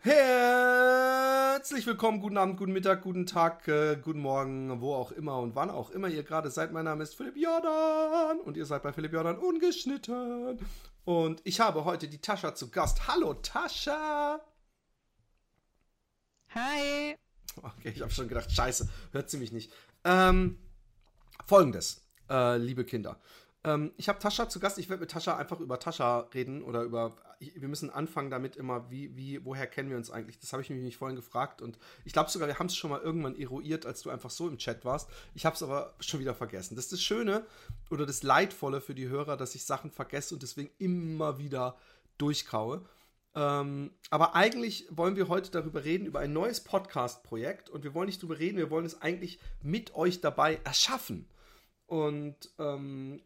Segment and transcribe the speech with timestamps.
[0.00, 5.54] Herzlich willkommen, guten Abend, guten Mittag, guten Tag, äh, guten Morgen, wo auch immer und
[5.54, 6.72] wann auch immer ihr gerade seid.
[6.72, 10.58] Mein Name ist Philipp Jordan und ihr seid bei Philipp Jordan ungeschnitten.
[11.04, 13.06] Und ich habe heute die Tascha zu Gast.
[13.06, 14.40] Hallo Tascha!
[16.54, 17.16] Hi!
[17.62, 19.72] Okay, ich habe schon gedacht, scheiße, hört sie mich nicht.
[20.04, 20.58] Ähm,
[21.46, 23.20] Folgendes, äh, liebe Kinder.
[23.64, 24.78] Ähm, ich habe Tascha zu Gast.
[24.78, 27.16] Ich werde mit Tascha einfach über Tascha reden oder über.
[27.56, 30.38] Wir müssen anfangen damit immer, wie, wie, woher kennen wir uns eigentlich?
[30.38, 33.00] Das habe ich mich vorhin gefragt und ich glaube sogar, wir haben es schon mal
[33.00, 35.08] irgendwann eruiert, als du einfach so im Chat warst.
[35.34, 36.76] Ich habe es aber schon wieder vergessen.
[36.76, 37.44] Das ist das Schöne
[37.90, 41.76] oder das Leidvolle für die Hörer, dass ich Sachen vergesse und deswegen immer wieder
[42.18, 42.82] durchkaue.
[43.34, 48.06] Ähm, aber eigentlich wollen wir heute darüber reden, über ein neues Podcast-Projekt und wir wollen
[48.06, 51.26] nicht darüber reden, wir wollen es eigentlich mit euch dabei erschaffen.
[51.86, 53.22] Und ähm,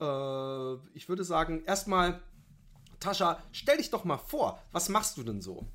[0.00, 2.20] äh, ich würde sagen, erstmal,
[3.04, 5.68] Tascha, stell dich doch mal vor, was machst du denn so?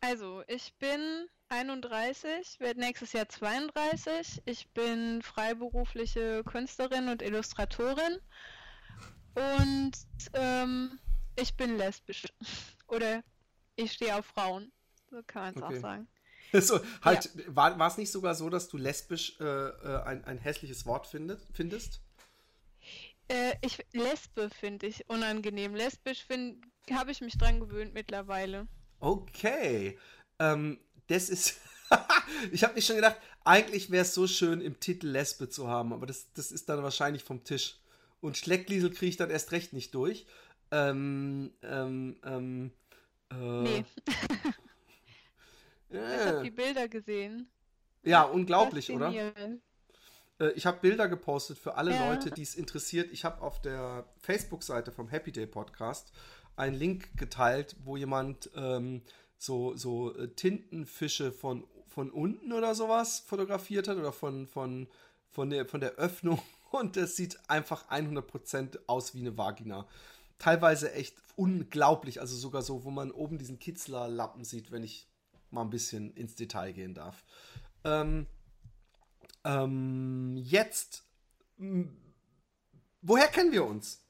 [0.00, 4.42] Also, ich bin 31, werde nächstes Jahr 32.
[4.44, 8.18] Ich bin freiberufliche Künstlerin und Illustratorin.
[9.34, 9.92] Und
[10.34, 10.98] ähm,
[11.36, 12.26] ich bin lesbisch.
[12.86, 13.24] Oder
[13.76, 14.70] ich stehe auf Frauen.
[15.10, 15.76] So kann man es okay.
[15.76, 16.08] auch sagen.
[16.50, 17.54] So, halt, ja.
[17.54, 21.46] war es nicht sogar so, dass du lesbisch äh, äh ein, ein hässliches Wort findet,
[21.52, 22.00] findest?
[23.28, 25.74] Äh, ich, Lesbe finde ich unangenehm.
[25.74, 26.26] Lesbisch
[26.90, 28.66] habe ich mich dran gewöhnt mittlerweile.
[29.00, 29.98] Okay.
[30.38, 31.60] Ähm, das ist.
[32.52, 35.92] ich habe mich schon gedacht, eigentlich wäre es so schön, im Titel Lesbe zu haben,
[35.92, 37.78] aber das, das ist dann wahrscheinlich vom Tisch.
[38.20, 40.26] Und Schleckliesel kriege ich dann erst recht nicht durch.
[40.70, 42.72] Ähm, ähm, ähm,
[43.30, 43.84] äh, nee.
[45.90, 47.48] ich habe die Bilder gesehen.
[48.02, 49.12] Ja, unglaublich, oder?
[50.38, 52.08] Äh, ich habe Bilder gepostet für alle ja.
[52.08, 53.10] Leute, die es interessiert.
[53.12, 56.12] Ich habe auf der Facebook-Seite vom Happy Day Podcast
[56.56, 59.02] einen Link geteilt, wo jemand ähm,
[59.36, 64.88] so, so äh, Tintenfische von, von unten oder sowas fotografiert hat oder von, von,
[65.30, 66.40] von, der, von der Öffnung.
[66.70, 69.86] Und es sieht einfach 100% aus wie eine Vagina.
[70.38, 75.08] Teilweise echt unglaublich, also sogar so, wo man oben diesen Kitzlerlappen sieht, wenn ich
[75.50, 77.24] mal ein bisschen ins Detail gehen darf.
[77.84, 78.26] Ähm,
[79.44, 81.04] ähm, jetzt,
[83.02, 84.02] woher kennen wir uns?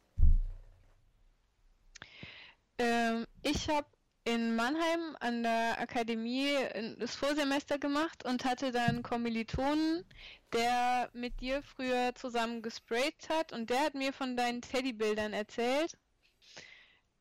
[2.78, 3.87] Ähm, ich habe
[4.25, 6.55] in Mannheim an der Akademie
[6.99, 10.05] das Vorsemester gemacht und hatte dann Kommilitonen,
[10.53, 15.97] der mit dir früher zusammen gesprayt hat und der hat mir von deinen Teddybildern erzählt.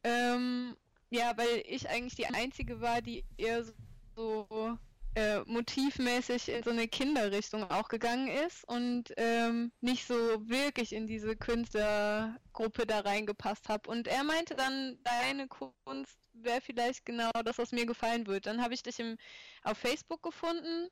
[0.04, 0.76] Ähm,
[1.10, 3.64] ja, weil ich eigentlich die einzige war, die eher
[4.16, 4.78] so
[5.18, 10.14] äh, motivmäßig in so eine Kinderrichtung auch gegangen ist und ähm, nicht so
[10.48, 13.90] wirklich in diese Künstlergruppe da reingepasst habe.
[13.90, 18.46] Und er meinte dann, deine Kunst wäre vielleicht genau das, was mir gefallen wird.
[18.46, 19.18] Dann habe ich dich im,
[19.64, 20.88] auf Facebook gefunden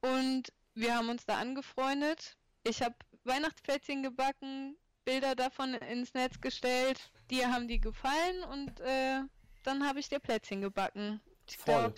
[0.00, 2.36] und wir haben uns da angefreundet.
[2.62, 2.94] Ich habe
[3.24, 7.10] Weihnachtsplätzchen gebacken, Bilder davon ins Netz gestellt.
[7.32, 9.22] Dir haben die gefallen und äh,
[9.64, 11.20] dann habe ich dir Plätzchen gebacken.
[11.48, 11.92] Ich Voll.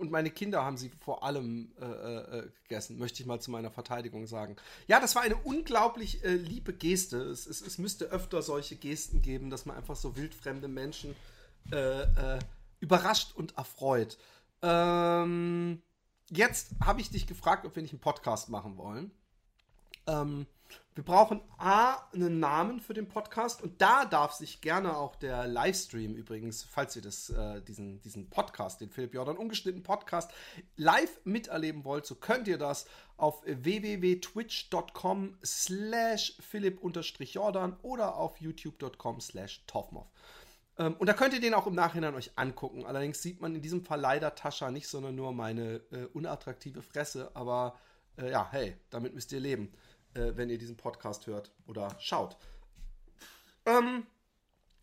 [0.00, 3.70] Und meine Kinder haben sie vor allem äh, äh, gegessen, möchte ich mal zu meiner
[3.70, 4.56] Verteidigung sagen.
[4.88, 7.18] Ja, das war eine unglaublich äh, liebe Geste.
[7.18, 11.14] Es, es, es, müsste öfter solche Gesten geben, dass man einfach so wildfremde Menschen
[11.70, 12.38] äh, äh,
[12.80, 14.16] überrascht und erfreut.
[14.62, 15.82] Ähm,
[16.30, 19.10] jetzt habe ich dich gefragt, ob wir nicht einen Podcast machen wollen.
[20.06, 20.46] Ähm,
[20.94, 25.46] wir brauchen A, einen Namen für den Podcast und da darf sich gerne auch der
[25.46, 30.30] Livestream übrigens, falls ihr das, äh, diesen, diesen Podcast, den Philipp Jordan ungeschnitten Podcast,
[30.76, 32.86] live miterleben wollt, so könnt ihr das
[33.16, 40.08] auf www.twitch.com slash philipp-jordan oder auf youtube.com slash toffmoff.
[40.76, 42.84] Ähm, und da könnt ihr den auch im Nachhinein euch angucken.
[42.84, 47.30] Allerdings sieht man in diesem Fall leider Tascha nicht, sondern nur meine äh, unattraktive Fresse.
[47.34, 47.78] Aber
[48.18, 49.72] äh, ja, hey, damit müsst ihr leben
[50.14, 52.36] äh, wenn ihr diesen Podcast hört oder schaut.
[53.66, 54.06] Ähm,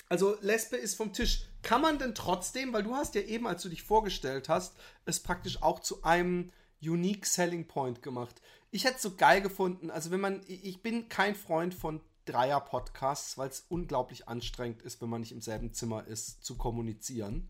[0.10, 1.44] also Lesbe ist vom Tisch.
[1.62, 4.76] Kann man denn trotzdem, weil du hast ja eben, als du dich vorgestellt hast,
[5.06, 6.52] es praktisch auch zu einem
[6.82, 8.42] Unique Selling Point gemacht.
[8.72, 9.90] Ich hätte es so geil gefunden.
[9.92, 15.10] Also wenn man, ich bin kein Freund von Dreier-Podcasts, weil es unglaublich anstrengend ist, wenn
[15.10, 17.50] man nicht im selben Zimmer ist, zu kommunizieren.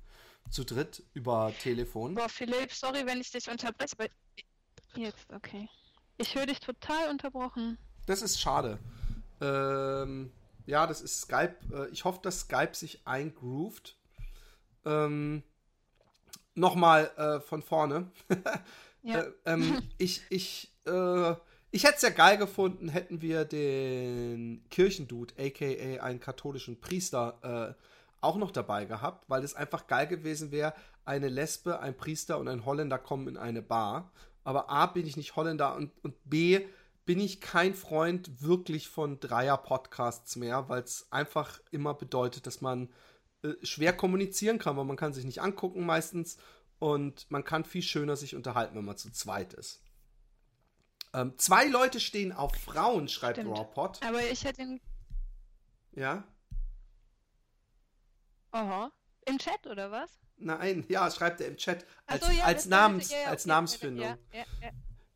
[0.49, 2.15] Zu dritt über Telefon.
[2.15, 4.09] Boah, Philipp, sorry, wenn ich dich unterbreche,
[4.95, 5.67] jetzt, okay.
[6.17, 7.77] Ich höre dich total unterbrochen.
[8.07, 8.79] Das ist schade.
[9.39, 10.31] Ähm,
[10.65, 11.55] ja, das ist Skype.
[11.71, 13.97] Äh, ich hoffe, dass Skype sich eingroovt.
[14.85, 15.43] Ähm,
[16.55, 18.09] Nochmal äh, von vorne.
[19.03, 19.19] ja.
[19.21, 21.35] äh, ähm, ich ich, äh,
[21.69, 27.83] ich hätte es ja geil gefunden, hätten wir den Kirchendude, aka einen katholischen Priester, äh,
[28.21, 30.73] auch noch dabei gehabt, weil es einfach geil gewesen wäre,
[31.05, 34.11] eine Lesbe, ein Priester und ein Holländer kommen in eine Bar.
[34.47, 36.65] Aber A, bin ich nicht Holländer und, und B,
[37.03, 42.89] bin ich kein Freund wirklich von Dreier-Podcasts mehr, weil es einfach immer bedeutet, dass man
[43.43, 46.37] äh, schwer kommunizieren kann, weil man kann sich nicht angucken meistens
[46.79, 49.83] und man kann viel schöner sich unterhalten, wenn man zu zweit ist.
[51.13, 54.01] Ähm, zwei Leute stehen auf Frauen, schreibt Rawpot.
[54.01, 54.79] Aber ich hätte ihn.
[55.91, 56.23] Ja?
[58.51, 58.93] Aha.
[59.25, 60.21] Im Chat oder was?
[60.37, 61.85] Nein, ja, schreibt er im Chat.
[62.05, 64.05] Als, so, ja, als, Namens, ja, als okay, Namensfindung.
[64.05, 64.41] Ja.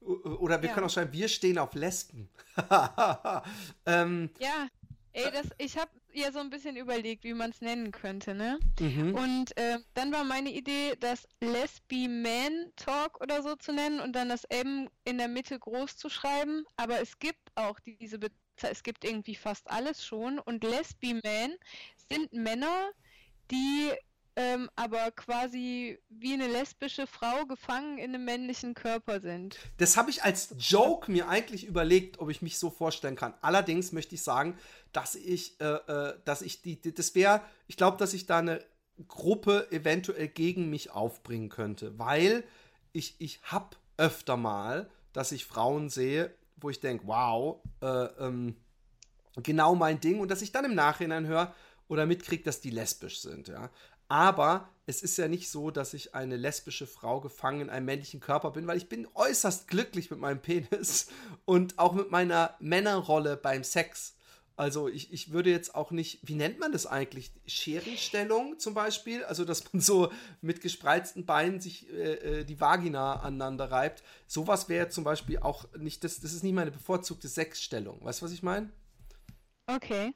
[0.02, 2.28] Oder wir können auch schreiben, wir stehen auf Lesben.
[3.86, 4.68] ähm, ja,
[5.14, 8.60] ey, das, ich habe ja so ein bisschen überlegt, wie man es nennen könnte, ne?
[8.80, 9.14] Mhm.
[9.16, 14.14] Und äh, dann war meine Idee, das Lesbi Man Talk oder so zu nennen und
[14.14, 16.66] dann das M in der Mitte groß zu schreiben.
[16.78, 20.40] Aber es gibt auch diese Bezeichnung, es gibt irgendwie fast alles schon.
[20.40, 21.56] Und Lesbi Man
[22.10, 22.92] sind Männer,
[23.50, 23.92] die
[24.42, 29.60] ähm, aber quasi wie eine lesbische Frau gefangen in einem männlichen Körper sind.
[29.78, 33.36] Das habe ich als Joke mir eigentlich überlegt, ob ich mich so vorstellen kann.
[33.42, 34.58] Allerdings möchte ich sagen,
[34.94, 38.40] dass ich, äh, äh, dass ich die, die das wäre, ich glaube, dass ich da
[38.40, 38.64] eine
[39.08, 42.44] Gruppe eventuell gegen mich aufbringen könnte, weil
[42.94, 48.56] ich, ich habe öfter mal, dass ich Frauen sehe, wo ich denke, wow, äh, ähm,
[49.44, 51.54] genau mein Ding und dass ich dann im Nachhinein höre
[51.92, 53.70] oder mitkriege, dass die lesbisch sind, ja.
[54.12, 58.20] Aber es ist ja nicht so, dass ich eine lesbische Frau gefangen in einem männlichen
[58.20, 61.08] Körper bin, weil ich bin äußerst glücklich mit meinem Penis
[61.46, 64.18] und auch mit meiner Männerrolle beim Sex.
[64.58, 67.32] Also ich, ich würde jetzt auch nicht, wie nennt man das eigentlich?
[67.48, 69.24] Scherenstellung zum Beispiel?
[69.24, 70.12] Also dass man so
[70.42, 74.04] mit gespreizten Beinen sich äh, äh die Vagina aneinander reibt.
[74.28, 78.04] Sowas wäre zum Beispiel auch nicht, das, das ist nicht meine bevorzugte Sexstellung.
[78.04, 78.74] Weißt du, was ich meine?
[79.68, 80.14] Okay.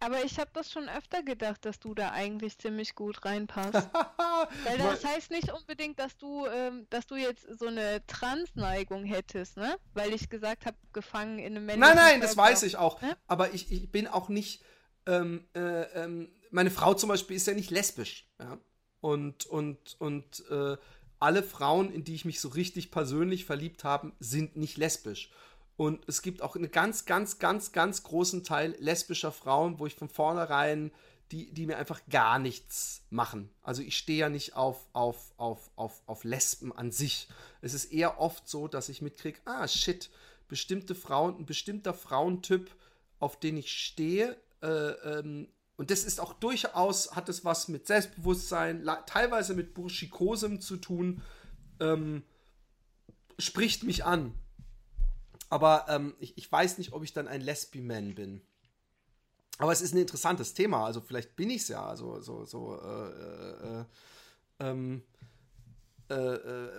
[0.00, 3.72] Aber ich habe das schon öfter gedacht, dass du da eigentlich ziemlich gut reinpasst.
[4.64, 9.56] Weil das heißt nicht unbedingt, dass du, ähm, dass du jetzt so eine Transneigung hättest,
[9.56, 9.76] ne?
[9.94, 12.26] Weil ich gesagt habe, gefangen in einem männlichen Nein, nein, Körper.
[12.26, 13.00] das weiß ich auch.
[13.02, 13.16] Ne?
[13.26, 14.62] Aber ich, ich bin auch nicht.
[15.06, 18.58] Ähm, äh, ähm, meine Frau zum Beispiel ist ja nicht lesbisch, ja.
[19.00, 20.76] Und, und, und äh,
[21.20, 25.30] alle Frauen, in die ich mich so richtig persönlich verliebt habe, sind nicht lesbisch.
[25.78, 29.94] Und es gibt auch einen ganz, ganz, ganz, ganz großen Teil lesbischer Frauen, wo ich
[29.94, 30.90] von vornherein,
[31.30, 33.48] die, die mir einfach gar nichts machen.
[33.62, 37.28] Also ich stehe ja nicht auf, auf, auf, auf, auf Lesben an sich.
[37.60, 40.10] Es ist eher oft so, dass ich mitkriege, ah shit,
[40.48, 42.74] bestimmte Frauen, ein bestimmter Frauentyp,
[43.20, 45.46] auf den ich stehe, äh, ähm,
[45.76, 51.22] und das ist auch durchaus, hat es was mit Selbstbewusstsein, teilweise mit Burschikosem zu tun,
[51.78, 52.24] ähm,
[53.38, 54.34] spricht mich an.
[55.50, 58.42] Aber ähm, ich, ich weiß nicht, ob ich dann ein Lesbi-Man bin.
[59.58, 60.84] Aber es ist ein interessantes Thema.
[60.84, 61.84] Also vielleicht bin ich es ja.
[61.84, 63.84] Also so, so, äh, äh,
[64.60, 65.02] ähm,
[66.10, 66.70] äh, äh,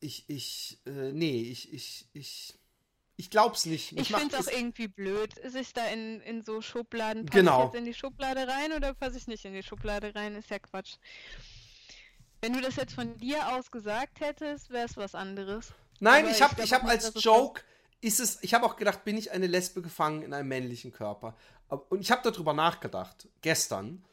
[0.00, 2.54] ich, ich, äh, nee, ich, ich, ich,
[3.16, 3.92] ich glaub's nicht.
[3.92, 7.26] Ich, ich finde es auch irgendwie blöd, sich da in, in so Schubladen.
[7.26, 7.58] Passe genau.
[7.60, 10.34] ich jetzt in die Schublade rein oder passe ich nicht in die Schublade rein?
[10.36, 10.96] Ist ja Quatsch.
[12.40, 15.72] Wenn du das jetzt von dir aus gesagt hättest, wäre es was anderes.
[16.00, 17.62] Nein, ich habe ich hab als Joke,
[18.00, 21.36] ist es, ich habe auch gedacht, bin ich eine Lesbe gefangen in einem männlichen Körper?
[21.88, 24.04] Und ich habe darüber nachgedacht, gestern.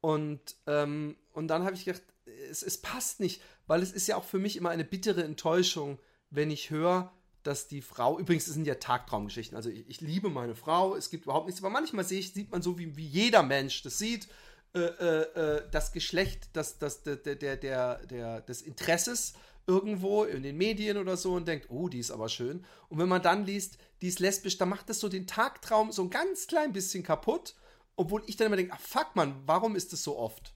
[0.00, 2.02] Und, ähm, und dann habe ich gedacht,
[2.50, 5.98] es, es passt nicht, weil es ist ja auch für mich immer eine bittere Enttäuschung,
[6.30, 10.28] wenn ich höre, dass die Frau, übrigens, es sind ja Tagtraumgeschichten, also ich, ich, liebe
[10.28, 13.06] meine Frau, es gibt überhaupt nichts, aber manchmal sehe ich, sieht man so, wie, wie
[13.06, 14.28] jeder Mensch das sieht,
[14.74, 19.32] äh, äh, äh das Geschlecht das, das, der, der, der, der, des Interesses
[19.68, 22.64] irgendwo in den Medien oder so und denkt, oh, die ist aber schön.
[22.88, 26.02] Und wenn man dann liest, die ist lesbisch, dann macht das so den Tagtraum so
[26.02, 27.54] ein ganz klein bisschen kaputt.
[27.94, 30.54] Obwohl ich dann immer denke, ah fuck man, warum ist das so oft?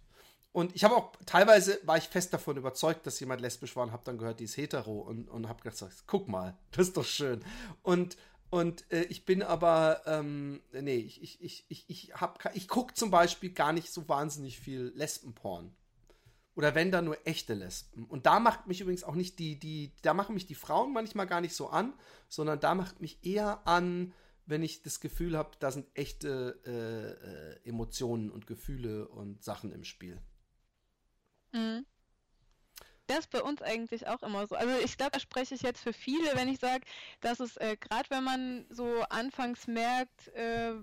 [0.53, 3.93] Und ich habe auch, teilweise war ich fest davon überzeugt, dass jemand lesbisch war und
[3.93, 7.05] habe dann gehört, die ist hetero und, und habe gedacht, guck mal, das ist doch
[7.05, 7.45] schön.
[7.83, 8.17] Und,
[8.51, 12.13] und äh, ich bin aber, ähm, nee, ich, ich, ich, ich, ich,
[12.55, 15.75] ich gucke zum Beispiel gar nicht so wahnsinnig viel Lesbenporn.
[16.55, 18.05] Oder wenn da nur echte Lesben.
[18.05, 21.27] Und da macht mich übrigens auch nicht die, die, da machen mich die Frauen manchmal
[21.27, 21.95] gar nicht so an,
[22.29, 24.13] sondern da macht mich eher an,
[24.45, 29.73] wenn ich das Gefühl habe, da sind echte äh, äh, Emotionen und Gefühle und Sachen
[29.73, 30.21] im Spiel.
[31.53, 31.87] Mhm.
[33.07, 34.55] Das ist bei uns eigentlich auch immer so.
[34.55, 36.85] Also ich glaube, da spreche ich jetzt für viele, wenn ich sage,
[37.21, 40.75] dass es äh, gerade wenn man so anfangs merkt, äh,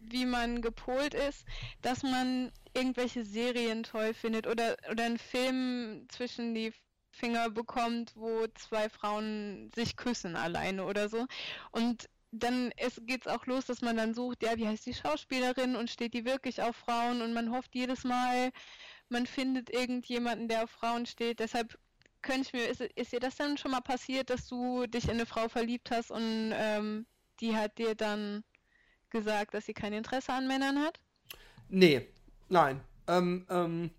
[0.00, 1.44] wie man gepolt ist,
[1.82, 6.72] dass man irgendwelche Serien toll findet oder, oder einen Film zwischen die
[7.10, 11.26] Finger bekommt, wo zwei Frauen sich küssen alleine oder so.
[11.70, 15.76] Und dann geht es auch los, dass man dann sucht, ja, wie heißt die Schauspielerin
[15.76, 18.50] und steht die wirklich auf Frauen und man hofft jedes Mal,
[19.08, 21.38] man findet irgendjemanden, der auf Frauen steht.
[21.38, 21.78] Deshalb
[22.22, 25.12] könnte ich mir, ist, ist dir das dann schon mal passiert, dass du dich in
[25.12, 27.06] eine Frau verliebt hast und ähm,
[27.40, 28.42] die hat dir dann
[29.10, 30.98] gesagt, dass sie kein Interesse an Männern hat?
[31.68, 32.08] Nee,
[32.48, 32.80] nein.
[33.06, 33.90] Ähm, ähm,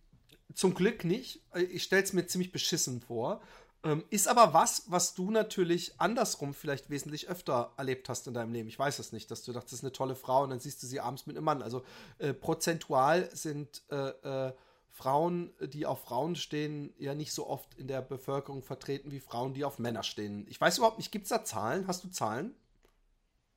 [0.54, 1.42] zum Glück nicht.
[1.72, 3.42] Ich stelle es mir ziemlich beschissen vor.
[3.84, 8.52] Ähm, ist aber was, was du natürlich andersrum vielleicht wesentlich öfter erlebt hast in deinem
[8.52, 8.68] Leben.
[8.68, 10.82] Ich weiß es nicht, dass du dachtest, das ist eine tolle Frau und dann siehst
[10.82, 11.62] du sie abends mit einem Mann.
[11.62, 11.84] Also
[12.18, 14.54] äh, prozentual sind äh, äh,
[14.90, 19.54] Frauen, die auf Frauen stehen, ja nicht so oft in der Bevölkerung vertreten wie Frauen,
[19.54, 20.48] die auf Männer stehen.
[20.50, 21.86] Ich weiß überhaupt nicht, gibt es da Zahlen?
[21.86, 22.56] Hast du Zahlen?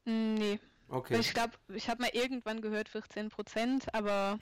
[0.04, 0.59] Nee.
[0.88, 1.18] Okay.
[1.21, 4.38] Ich glaube, ich habe mal irgendwann gehört 14 Prozent, aber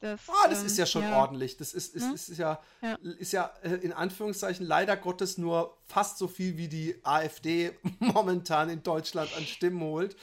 [0.00, 1.16] das, ah, das ähm, ist ja schon ja.
[1.16, 1.56] ordentlich.
[1.56, 2.14] Das ist, ist, hm?
[2.14, 2.94] ist ja, ja.
[3.18, 8.68] ist ja äh, in Anführungszeichen leider Gottes nur fast so viel wie die AfD momentan
[8.68, 10.16] in Deutschland an Stimmen holt.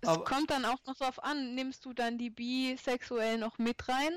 [0.00, 3.88] Es Aber, kommt dann auch noch drauf an, nimmst du dann die Bisexuellen noch mit
[3.88, 4.12] rein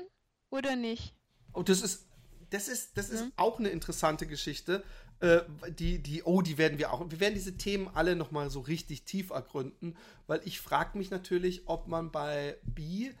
[0.50, 1.14] oder nicht?
[1.52, 2.06] Oh, das ist,
[2.50, 3.32] das ist, das ist hm?
[3.36, 4.84] auch eine interessante Geschichte.
[5.20, 5.40] Äh,
[5.70, 7.10] die, die, oh, die werden wir auch.
[7.10, 11.62] Wir werden diese Themen alle nochmal so richtig tief ergründen, weil ich frage mich natürlich,
[11.66, 13.12] ob man bei Bi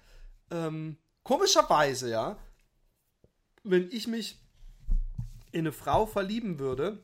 [0.50, 2.38] ähm, komischerweise, ja,
[3.62, 4.38] wenn ich mich
[5.52, 7.02] in eine Frau verlieben würde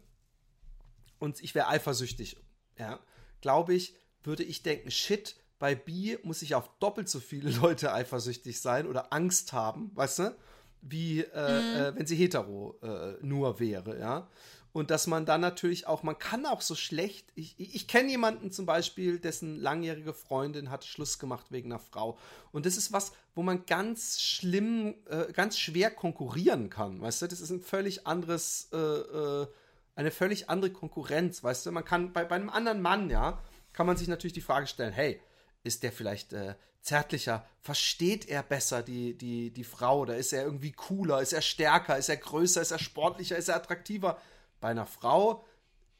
[1.19, 2.37] und ich wäre eifersüchtig,
[2.79, 2.99] ja,
[3.41, 7.93] glaube ich, würde ich denken, shit, bei Bi muss ich auf doppelt so viele Leute
[7.93, 10.37] eifersüchtig sein oder Angst haben, weißt du,
[10.83, 11.77] wie äh, mhm.
[11.77, 14.29] äh, wenn sie hetero äh, nur wäre, ja.
[14.77, 18.53] Und dass man dann natürlich auch, man kann auch so schlecht, ich, ich kenne jemanden
[18.53, 22.19] zum Beispiel, dessen langjährige Freundin hat Schluss gemacht wegen einer Frau.
[22.53, 27.27] Und das ist was, wo man ganz schlimm, äh, ganz schwer konkurrieren kann, weißt du?
[27.27, 29.47] Das ist ein völlig anderes, äh, äh,
[29.95, 31.73] eine völlig andere Konkurrenz, weißt du?
[31.73, 33.43] Man kann, bei, bei einem anderen Mann, ja,
[33.73, 35.23] kann man sich natürlich die Frage stellen, hey,
[35.65, 37.47] ist der vielleicht äh, zärtlicher?
[37.63, 40.01] Versteht er besser die, die, die Frau?
[40.01, 41.23] Oder ist er irgendwie cooler?
[41.23, 41.97] Ist er stärker?
[41.97, 42.61] Ist er größer?
[42.61, 43.39] Ist er sportlicher?
[43.39, 44.21] Ist er attraktiver?
[44.61, 45.45] Bei einer Frau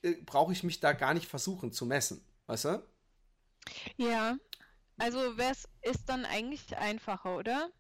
[0.03, 2.83] äh, brauche ich mich da gar nicht versuchen zu messen, weißt du?
[3.97, 4.37] Ja,
[4.99, 7.71] also es ist dann eigentlich einfacher, oder?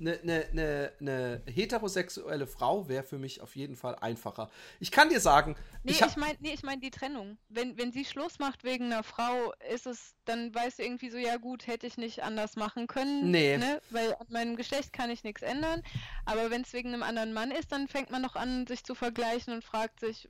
[0.00, 4.50] Eine, eine, eine, heterosexuelle Frau wäre für mich auf jeden Fall einfacher.
[4.78, 5.56] Ich kann dir sagen.
[5.82, 7.36] Nee, ich, ich meine nee, ich mein die Trennung.
[7.50, 11.18] Wenn, wenn sie Schluss macht wegen einer Frau, ist es, dann weißt du irgendwie so,
[11.18, 13.30] ja gut, hätte ich nicht anders machen können.
[13.30, 13.58] Nee.
[13.58, 13.80] Ne?
[13.90, 15.82] Weil an meinem Geschlecht kann ich nichts ändern.
[16.24, 18.94] Aber wenn es wegen einem anderen Mann ist, dann fängt man noch an, sich zu
[18.94, 20.28] vergleichen und fragt sich,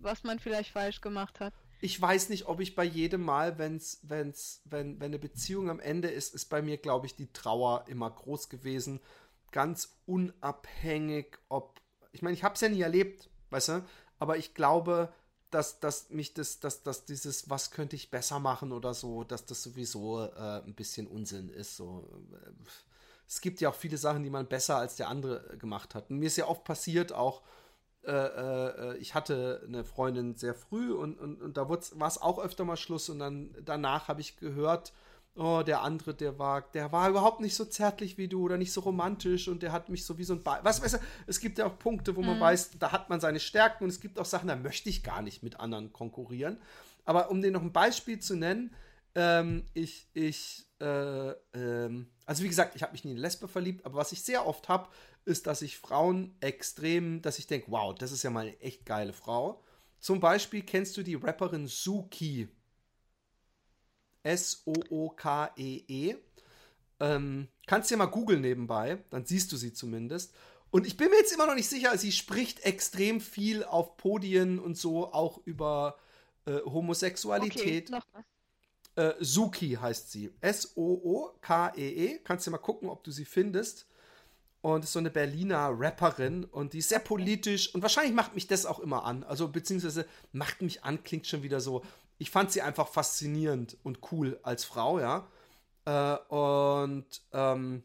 [0.00, 4.00] was man vielleicht falsch gemacht hat ich weiß nicht, ob ich bei jedem Mal, wenn's,
[4.02, 7.84] wenn's, wenn, wenn eine Beziehung am Ende ist, ist bei mir, glaube ich, die Trauer
[7.88, 9.00] immer groß gewesen.
[9.52, 11.80] Ganz unabhängig, ob.
[12.12, 13.84] Ich meine, ich habe es ja nie erlebt, weißt du?
[14.18, 15.12] Aber ich glaube,
[15.50, 19.44] dass, dass mich das, dass, dass dieses, was könnte ich besser machen oder so, dass
[19.46, 21.76] das sowieso äh, ein bisschen Unsinn ist.
[21.76, 22.08] So.
[23.28, 26.10] Es gibt ja auch viele Sachen, die man besser als der andere gemacht hat.
[26.10, 27.42] Und mir ist ja oft passiert, auch
[28.06, 32.38] äh, äh, ich hatte eine Freundin sehr früh und, und, und da war es auch
[32.38, 34.92] öfter mal Schluss und dann danach habe ich gehört,
[35.34, 38.72] oh, der andere, der war, der war überhaupt nicht so zärtlich wie du oder nicht
[38.72, 41.40] so romantisch und der hat mich so wie so ein Be was weißt du, es
[41.40, 42.40] gibt ja auch Punkte, wo man mhm.
[42.40, 45.22] weiß, da hat man seine Stärken und es gibt auch Sachen, da möchte ich gar
[45.22, 46.58] nicht mit anderen konkurrieren.
[47.04, 48.74] Aber um dir noch ein Beispiel zu nennen,
[49.14, 53.84] ähm, ich, ich, äh, ähm, also wie gesagt, ich habe mich nie in Lesbe verliebt,
[53.86, 54.88] aber was ich sehr oft habe,
[55.26, 58.86] ist, dass ich Frauen extrem, dass ich denke, wow, das ist ja mal eine echt
[58.86, 59.62] geile Frau.
[59.98, 62.48] Zum Beispiel kennst du die Rapperin Suki.
[64.22, 66.12] S-O-O-K-E-E.
[66.12, 66.16] -E.
[66.98, 70.34] Ähm, kannst dir mal googeln nebenbei, dann siehst du sie zumindest.
[70.70, 74.58] Und ich bin mir jetzt immer noch nicht sicher, sie spricht extrem viel auf Podien
[74.58, 75.98] und so auch über
[76.46, 77.92] äh, Homosexualität.
[77.92, 78.24] Okay,
[78.96, 80.32] äh, Suki heißt sie.
[80.40, 82.16] S-O-O-K-E-E.
[82.16, 82.20] -E.
[82.24, 83.86] Kannst dir mal gucken, ob du sie findest
[84.74, 88.48] und ist so eine Berliner Rapperin und die ist sehr politisch und wahrscheinlich macht mich
[88.48, 89.22] das auch immer an.
[89.22, 91.84] Also beziehungsweise macht mich an, klingt schon wieder so.
[92.18, 95.28] Ich fand sie einfach faszinierend und cool als Frau, ja.
[95.84, 97.84] Äh, und, ähm,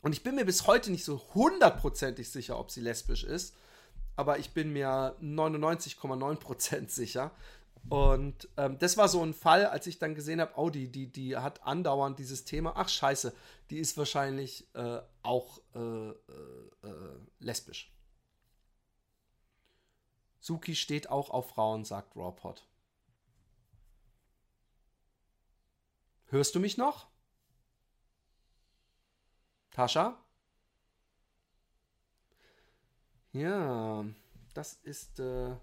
[0.00, 3.54] und ich bin mir bis heute nicht so hundertprozentig sicher, ob sie lesbisch ist.
[4.16, 7.32] Aber ich bin mir 99,9% sicher.
[7.88, 11.10] Und ähm, das war so ein Fall, als ich dann gesehen habe, oh, die, die,
[11.10, 12.74] die hat andauernd dieses Thema.
[12.76, 13.34] Ach scheiße,
[13.70, 15.78] die ist wahrscheinlich äh, auch äh,
[16.10, 16.12] äh,
[16.82, 17.90] äh, lesbisch.
[20.40, 22.66] Suki steht auch auf Frauen, sagt Rawpot.
[26.26, 27.06] Hörst du mich noch?
[29.70, 30.22] Tascha?
[33.32, 34.04] Ja,
[34.52, 35.20] das ist.
[35.20, 35.56] Äh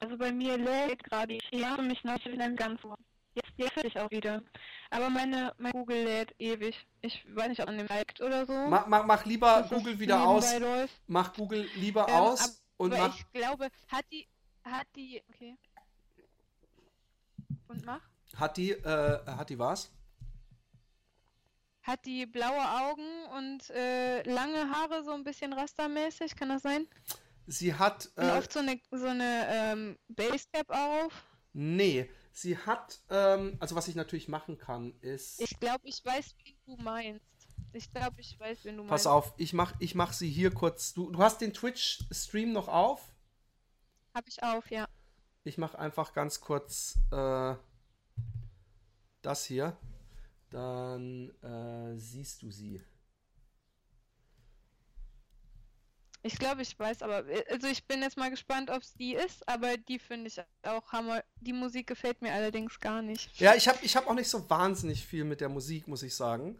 [0.00, 1.34] also bei mir lädt gerade.
[1.34, 2.94] Ich höre mich noch wieder ganz so.
[3.34, 4.42] Jetzt, jetzt hätte ich auch wieder.
[4.90, 6.74] Aber meine, mein Google lädt ewig.
[7.00, 8.52] Ich weiß nicht, ob an dem liked oder so.
[8.52, 10.58] Mach, mach, mach lieber Google wieder aus.
[10.58, 11.00] Läuft.
[11.06, 13.16] Mach Google lieber ähm, aus und mach.
[13.16, 14.26] Ich glaube, hat die,
[14.64, 15.56] hat die, okay.
[17.68, 18.00] Und mach?
[18.34, 19.92] Hat die, äh, hat die was?
[21.82, 26.86] Hat die blaue Augen und äh, lange Haare, so ein bisschen rastermäßig, kann das sein?
[27.50, 28.10] Sie hat.
[28.14, 31.12] Äh, oft so eine, so eine ähm, Basecap auf.
[31.52, 35.40] Nee, sie hat, ähm, also was ich natürlich machen kann, ist.
[35.40, 37.24] Ich glaube, ich weiß, wie du meinst.
[37.72, 38.90] Ich glaube, ich weiß, wen du meinst.
[38.90, 40.94] Pass auf, ich mach, ich mach sie hier kurz.
[40.94, 43.12] Du, du hast den Twitch-Stream noch auf?
[44.14, 44.86] Hab ich auf, ja.
[45.42, 47.56] Ich mach einfach ganz kurz äh,
[49.22, 49.76] das hier.
[50.50, 52.80] Dann äh, siehst du sie.
[56.22, 59.14] Ich glaube, ich weiß, aber äh, also ich bin jetzt mal gespannt, ob es die
[59.14, 61.22] ist, aber die finde ich auch hammer.
[61.40, 63.40] Die Musik gefällt mir allerdings gar nicht.
[63.40, 66.14] Ja, ich habe ich hab auch nicht so wahnsinnig viel mit der Musik, muss ich
[66.14, 66.58] sagen.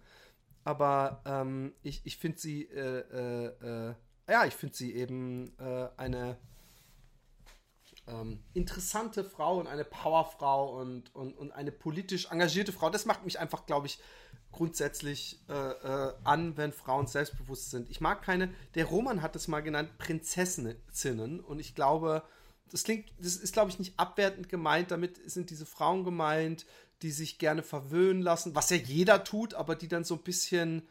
[0.64, 3.94] Aber ähm, ich, ich finde sie, äh, äh, äh,
[4.28, 6.38] ja, ich finde sie eben äh, eine
[8.06, 12.90] ähm, interessante Frau und eine Powerfrau und, und, und eine politisch engagierte Frau.
[12.90, 13.98] Das macht mich einfach, glaube ich,
[14.52, 17.88] grundsätzlich äh, äh, an, wenn Frauen selbstbewusst sind.
[17.90, 21.40] Ich mag keine, der Roman hat es mal genannt, Prinzessinnen.
[21.40, 22.22] Und ich glaube,
[22.70, 24.90] das klingt, das ist, glaube ich, nicht abwertend gemeint.
[24.90, 26.66] Damit sind diese Frauen gemeint,
[27.02, 30.82] die sich gerne verwöhnen lassen, was ja jeder tut, aber die dann so ein bisschen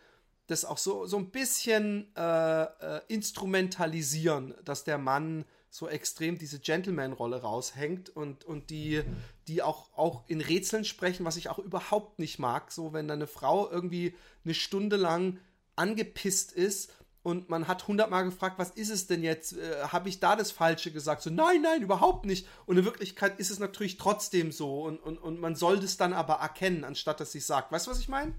[0.49, 6.59] das auch so, so ein bisschen äh, äh, instrumentalisieren, dass der Mann so extrem diese
[6.59, 9.03] Gentleman-Rolle raushängt und, und die,
[9.49, 12.71] die auch, auch in Rätseln sprechen, was ich auch überhaupt nicht mag.
[12.71, 14.15] So, wenn da eine Frau irgendwie
[14.45, 15.39] eine Stunde lang
[15.75, 19.57] angepisst ist und man hat hundertmal gefragt, was ist es denn jetzt?
[19.57, 21.23] Äh, Habe ich da das Falsche gesagt?
[21.23, 22.47] So, nein, nein, überhaupt nicht.
[22.67, 26.13] Und in Wirklichkeit ist es natürlich trotzdem so und, und, und man soll das dann
[26.13, 27.71] aber erkennen, anstatt dass sie sagt.
[27.71, 28.33] Weißt du, was ich meine?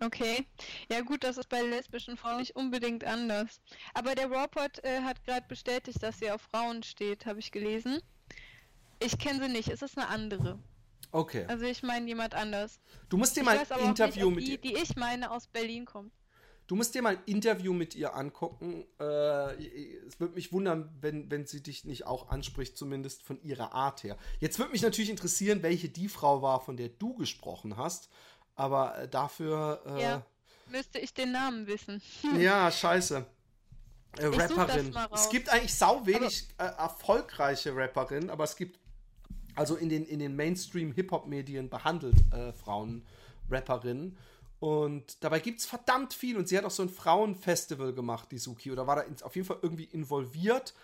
[0.00, 0.46] Okay.
[0.88, 3.60] Ja gut, das ist bei lesbischen Frauen nicht unbedingt anders.
[3.94, 8.00] Aber der Rawpot äh, hat gerade bestätigt, dass sie auf Frauen steht, habe ich gelesen.
[9.00, 10.58] Ich kenne sie nicht, es ist eine andere.
[11.10, 11.44] Okay.
[11.48, 12.80] Also ich meine jemand anders.
[13.08, 15.84] Du musst dir ich mal ein Interview nicht, mit die, die ich meine aus Berlin
[15.84, 16.12] kommt.
[16.68, 18.84] Du musst dir mal ein Interview mit ihr angucken.
[19.00, 19.54] Äh,
[20.06, 24.04] es würde mich wundern, wenn, wenn sie dich nicht auch anspricht, zumindest von ihrer Art
[24.04, 24.18] her.
[24.38, 28.10] Jetzt würde mich natürlich interessieren, welche die Frau war, von der du gesprochen hast.
[28.58, 29.80] Aber äh, dafür.
[29.86, 30.22] Äh, ja,
[30.70, 32.02] müsste ich den Namen wissen.
[32.38, 33.24] ja, scheiße.
[34.18, 34.94] Äh, Rapperin.
[35.12, 38.78] Es gibt eigentlich sau wenig äh, erfolgreiche Rapperinnen, aber es gibt
[39.54, 43.06] also in den, in den Mainstream-Hip-Hop-Medien behandelt äh, Frauen
[43.48, 44.16] Rapperinnen.
[44.60, 46.36] Und dabei gibt es verdammt viel.
[46.36, 48.72] Und sie hat auch so ein Frauenfestival gemacht, die Suki.
[48.72, 50.74] Oder war da auf jeden Fall irgendwie involviert.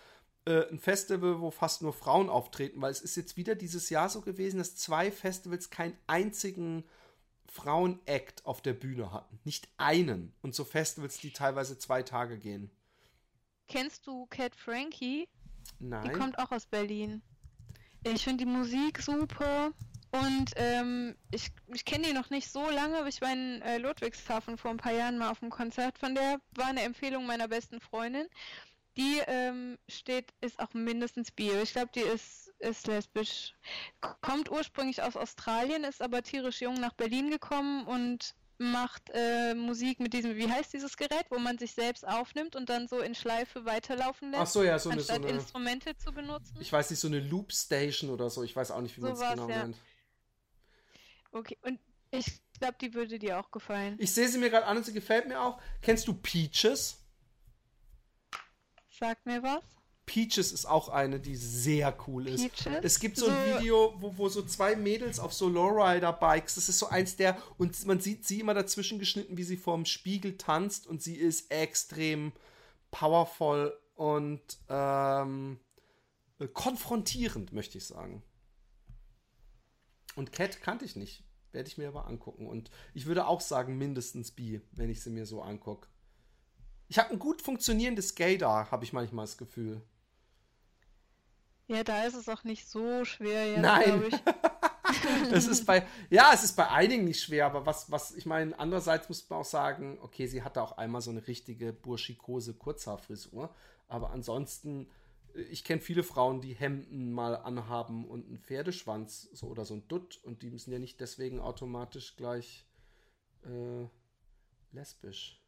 [0.45, 2.81] Äh, ein Festival, wo fast nur Frauen auftreten.
[2.81, 6.85] Weil es ist jetzt wieder dieses Jahr so gewesen, dass zwei Festivals keinen einzigen
[7.55, 9.39] Frauen-Act auf der Bühne hatten.
[9.45, 10.33] Nicht einen.
[10.41, 12.69] Und so Festivals, die teilweise zwei Tage gehen.
[13.67, 15.27] Kennst du Cat Frankie?
[15.79, 16.03] Nein.
[16.03, 17.21] Die kommt auch aus Berlin.
[18.03, 19.71] Ich finde die Musik super.
[20.11, 23.77] Und ähm, ich, ich kenne die noch nicht so lange, aber ich war in äh,
[23.77, 26.39] Ludwigshafen vor ein paar Jahren mal auf einem Konzert von der.
[26.55, 28.27] War eine Empfehlung meiner besten Freundin.
[28.97, 31.61] Die ähm, steht, ist auch mindestens Bio.
[31.61, 33.53] Ich glaube, die ist ist lesbisch.
[34.21, 39.99] Kommt ursprünglich aus Australien, ist aber tierisch jung nach Berlin gekommen und macht äh, Musik
[39.99, 43.13] mit diesem, wie heißt dieses Gerät, wo man sich selbst aufnimmt und dann so in
[43.13, 46.55] Schleife weiterlaufen lässt, Ach so, ja, so anstatt eine, so eine, Instrumente zu benutzen.
[46.61, 49.07] Ich weiß nicht, so eine Loop Station oder so, ich weiß auch nicht, wie so
[49.07, 49.63] man es genau ja.
[49.63, 49.77] nennt.
[51.31, 51.79] Okay, und
[52.11, 53.97] ich glaube, die würde dir auch gefallen.
[53.99, 55.59] Ich sehe sie mir gerade an und sie gefällt mir auch.
[55.81, 56.97] Kennst du Peaches?
[58.87, 59.74] Sag mir was.
[60.05, 62.41] Peaches ist auch eine, die sehr cool ist.
[62.41, 62.83] Peaches?
[62.83, 66.79] Es gibt so ein Video, wo, wo so zwei Mädels auf so Lowrider-Bikes, das ist
[66.79, 70.85] so eins der, und man sieht sie immer dazwischen geschnitten, wie sie vorm Spiegel tanzt
[70.85, 72.33] und sie ist extrem
[72.91, 75.59] powerful und ähm,
[76.53, 78.23] konfrontierend, möchte ich sagen.
[80.15, 82.47] Und Cat kannte ich nicht, werde ich mir aber angucken.
[82.47, 85.89] Und ich würde auch sagen, mindestens B, wenn ich sie mir so angucke.
[86.87, 89.81] Ich habe ein gut funktionierendes Gaydar, habe ich manchmal das Gefühl.
[91.67, 94.03] Ja, da ist es auch nicht so schwer jetzt, Nein.
[94.07, 94.13] ich.
[95.31, 98.57] es ist bei, ja, es ist bei einigen nicht schwer, aber was, was, ich meine,
[98.59, 103.53] andererseits muss man auch sagen, okay, sie hatte auch einmal so eine richtige burschikose Kurzhaarfrisur,
[103.87, 104.87] aber ansonsten,
[105.33, 109.87] ich kenne viele Frauen, die Hemden mal anhaben und einen Pferdeschwanz so oder so ein
[109.87, 112.65] Dutt und die müssen ja nicht deswegen automatisch gleich
[113.43, 113.87] äh,
[114.71, 115.41] lesbisch.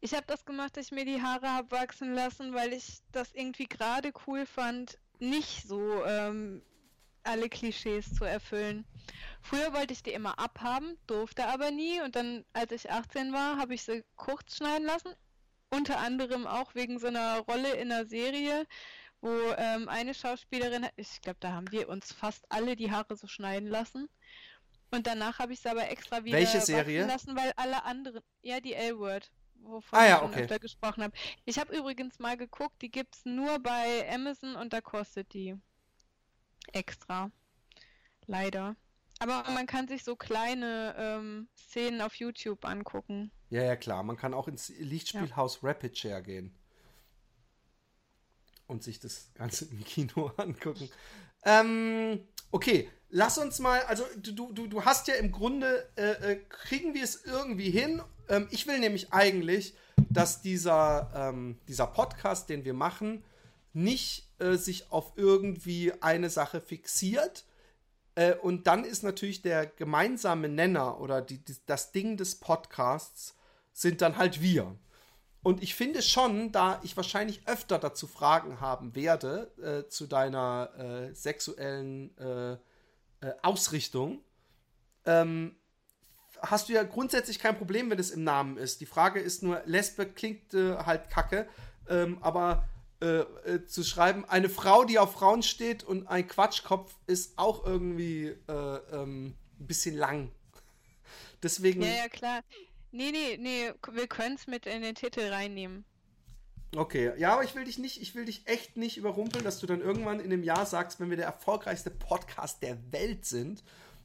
[0.00, 3.32] Ich habe das gemacht, dass ich mir die Haare habe wachsen lassen, weil ich das
[3.32, 6.62] irgendwie gerade cool fand, nicht so ähm,
[7.24, 8.84] alle Klischees zu erfüllen.
[9.42, 12.00] Früher wollte ich die immer abhaben, durfte aber nie.
[12.00, 15.14] Und dann, als ich 18 war, habe ich sie kurz schneiden lassen.
[15.70, 18.66] Unter anderem auch wegen so einer Rolle in einer Serie,
[19.20, 23.26] wo ähm, eine Schauspielerin, ich glaube, da haben wir uns fast alle die Haare so
[23.26, 24.08] schneiden lassen.
[24.90, 27.06] Und danach habe ich sie aber extra wieder Welche Serie?
[27.06, 29.30] lassen, weil alle anderen, ja, die L-Word,
[29.62, 31.14] wovon ah, ja, ich öfter gesprochen habe.
[31.44, 35.56] Ich habe übrigens mal geguckt, die gibt es nur bei Amazon und da kostet die
[36.72, 37.30] extra.
[38.26, 38.76] Leider.
[39.20, 43.32] Aber man kann sich so kleine ähm, Szenen auf YouTube angucken.
[43.50, 44.02] Ja, ja, klar.
[44.02, 45.68] Man kann auch ins Lichtspielhaus ja.
[45.68, 46.54] Rapid Share gehen.
[48.66, 50.88] Und sich das Ganze im Kino angucken.
[51.44, 56.36] Ähm, okay, lass uns mal, also du, du, du hast ja im Grunde, äh, äh,
[56.48, 58.02] kriegen wir es irgendwie hin.
[58.28, 59.74] Ähm, ich will nämlich eigentlich,
[60.10, 63.24] dass dieser, ähm, dieser Podcast, den wir machen,
[63.72, 67.44] nicht äh, sich auf irgendwie eine Sache fixiert,
[68.18, 73.36] äh, und dann ist natürlich der gemeinsame Nenner oder die, die, das Ding des Podcasts
[73.72, 74.74] sind dann halt wir.
[75.44, 80.70] Und ich finde schon, da ich wahrscheinlich öfter dazu Fragen haben werde äh, zu deiner
[80.76, 82.56] äh, sexuellen äh,
[83.20, 84.22] äh Ausrichtung,
[85.04, 85.56] ähm,
[86.40, 88.80] hast du ja grundsätzlich kein Problem, wenn es im Namen ist.
[88.80, 91.48] Die Frage ist nur, Lesbe klingt äh, halt kacke,
[91.88, 92.68] ähm, aber
[93.00, 97.64] äh, äh, zu schreiben, eine Frau, die auf Frauen steht und ein Quatschkopf ist auch
[97.64, 100.32] irgendwie äh, ähm, ein bisschen lang.
[101.42, 101.82] Deswegen.
[101.82, 102.40] Ja, ja, klar.
[102.90, 105.84] Nee, nee, nee, wir können es mit in den Titel reinnehmen.
[106.76, 109.66] Okay, ja, aber ich will dich nicht, ich will dich echt nicht überrumpeln, dass du
[109.66, 113.62] dann irgendwann in einem Jahr sagst, wenn wir der erfolgreichste Podcast der Welt sind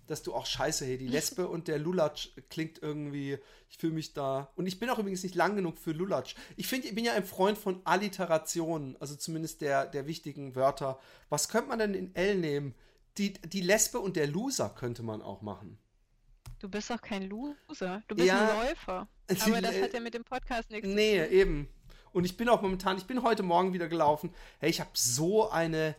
[0.08, 3.38] dass du auch scheiße, hey, die Lesbe und der Lulatsch klingt irgendwie,
[3.70, 4.52] ich fühle mich da.
[4.56, 6.36] Und ich bin auch übrigens nicht lang genug für Lulatsch.
[6.58, 11.00] Ich finde, ich bin ja ein Freund von Alliterationen, also zumindest der, der wichtigen Wörter.
[11.30, 12.76] Was könnte man denn in L nehmen?
[13.18, 15.78] Die, die Lesbe und der Loser könnte man auch machen.
[16.60, 18.04] Du bist doch kein Loser.
[18.08, 19.08] Du bist ja, ein Läufer.
[19.46, 21.30] Aber das hat ja mit dem Podcast nichts nee, zu tun.
[21.30, 21.70] Nee, eben.
[22.14, 24.34] Und ich bin auch momentan, ich bin heute Morgen wieder gelaufen.
[24.60, 25.96] Hey, ich habe so eine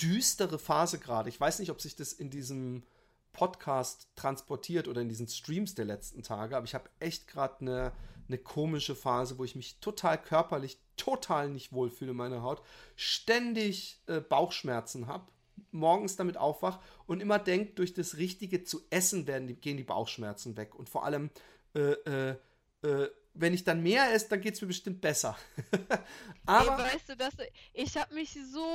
[0.00, 1.28] düstere Phase gerade.
[1.28, 2.84] Ich weiß nicht, ob sich das in diesem
[3.32, 7.92] Podcast transportiert oder in diesen Streams der letzten Tage, aber ich habe echt gerade eine,
[8.28, 12.62] eine komische Phase, wo ich mich total körperlich total nicht wohlfühle in meiner Haut,
[12.96, 15.26] ständig äh, Bauchschmerzen habe,
[15.70, 19.84] morgens damit aufwach und immer denke, durch das Richtige zu essen werden, die, gehen die
[19.84, 20.74] Bauchschmerzen weg.
[20.74, 21.30] Und vor allem
[21.74, 22.36] äh, äh,
[22.82, 23.08] äh
[23.40, 25.36] wenn ich dann mehr esse, dann geht es mir bestimmt besser.
[26.46, 27.34] Aber Ey, weißt du, dass
[27.72, 28.66] ich habe mich so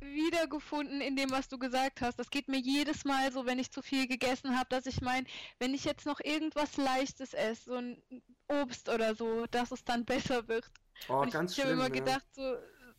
[0.00, 2.18] wiedergefunden in dem, was du gesagt hast.
[2.18, 5.26] Das geht mir jedes Mal so, wenn ich zu viel gegessen habe, dass ich meine,
[5.58, 8.02] wenn ich jetzt noch irgendwas Leichtes esse, so ein
[8.48, 10.70] Obst oder so, dass es dann besser wird.
[11.08, 12.56] Oh, Und ganz ich, ich habe immer gedacht, so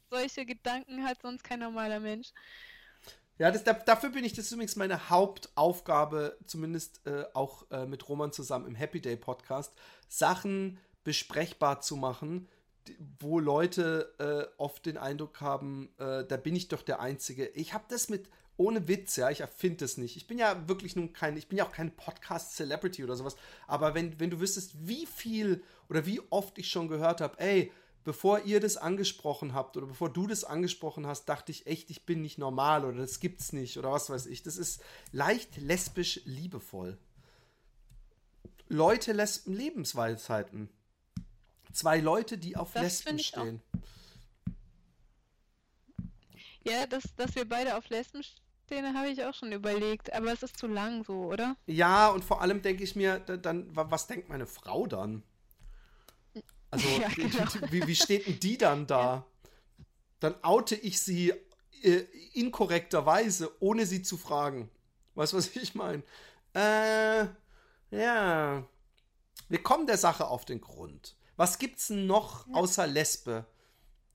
[0.09, 2.31] solche Gedanken hat sonst kein normaler Mensch.
[3.37, 8.07] Ja, das, dafür bin ich, das ist übrigens meine Hauptaufgabe, zumindest äh, auch äh, mit
[8.07, 9.73] Roman zusammen im Happy Day Podcast,
[10.07, 12.47] Sachen besprechbar zu machen,
[13.19, 17.47] wo Leute äh, oft den Eindruck haben, äh, da bin ich doch der Einzige.
[17.47, 20.15] Ich habe das mit, ohne Witz, ja, ich erfinde das nicht.
[20.15, 23.35] Ich bin ja wirklich nun kein, ich bin ja auch kein Podcast-Celebrity oder sowas,
[23.67, 27.71] aber wenn, wenn du wüsstest, wie viel oder wie oft ich schon gehört habe, ey,
[28.05, 32.05] bevor ihr das angesprochen habt oder bevor du das angesprochen hast, dachte ich echt, ich
[32.05, 34.43] bin nicht normal oder das gibt's nicht oder was weiß ich.
[34.43, 36.97] Das ist leicht lesbisch liebevoll.
[38.69, 40.69] Leute lesben Lebensweisheiten.
[41.73, 43.61] Zwei Leute, die auf das Lesben stehen.
[46.63, 50.13] Ja, dass, dass wir beide auf Lesben stehen, habe ich auch schon überlegt.
[50.13, 51.57] Aber es ist zu lang so, oder?
[51.67, 55.23] Ja, und vor allem denke ich mir, dann, was denkt meine Frau dann?
[56.71, 57.45] Also, ja, genau.
[57.71, 59.25] wie, wie steht denn die dann da?
[60.19, 61.33] Dann oute ich sie
[61.83, 64.69] äh, inkorrekterweise, ohne sie zu fragen.
[65.15, 66.03] Weißt du, was ich meine?
[66.53, 67.27] Äh,
[67.91, 68.67] ja.
[69.49, 71.15] Wir kommen der Sache auf den Grund.
[71.37, 73.45] Was gibt's denn noch außer Lesbe?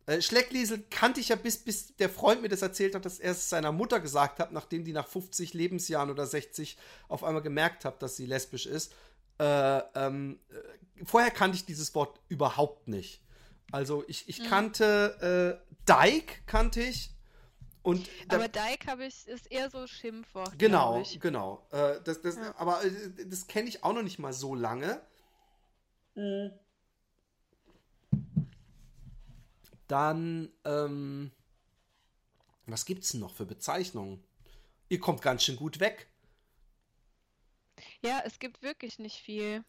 [0.07, 3.33] Äh, Schleckliesel kannte ich ja bis, bis der Freund mir das erzählt hat, dass er
[3.33, 6.77] es seiner Mutter gesagt hat, nachdem die nach 50 Lebensjahren oder 60
[7.09, 8.93] auf einmal gemerkt hat, dass sie lesbisch ist.
[9.41, 13.23] Äh, ähm, äh, vorher kannte ich dieses Wort überhaupt nicht.
[13.73, 14.45] Also ich, ich mhm.
[14.45, 17.11] kannte äh, Dyke kannte ich.
[17.83, 20.59] Und aber Dyke habe ich ist eher so Schimpfwort.
[20.59, 21.67] Genau, genau.
[21.71, 22.55] Äh, das, das, ja.
[22.59, 22.91] Aber äh,
[23.25, 25.01] das kenne ich auch noch nicht mal so lange.
[26.15, 26.51] Mhm.
[29.87, 31.31] Dann, ähm,
[32.67, 34.23] was gibt's denn noch für Bezeichnungen?
[34.91, 36.10] Ihr kommt ganz schön gut weg.
[38.03, 39.65] Ja, es gibt wirklich nicht viel.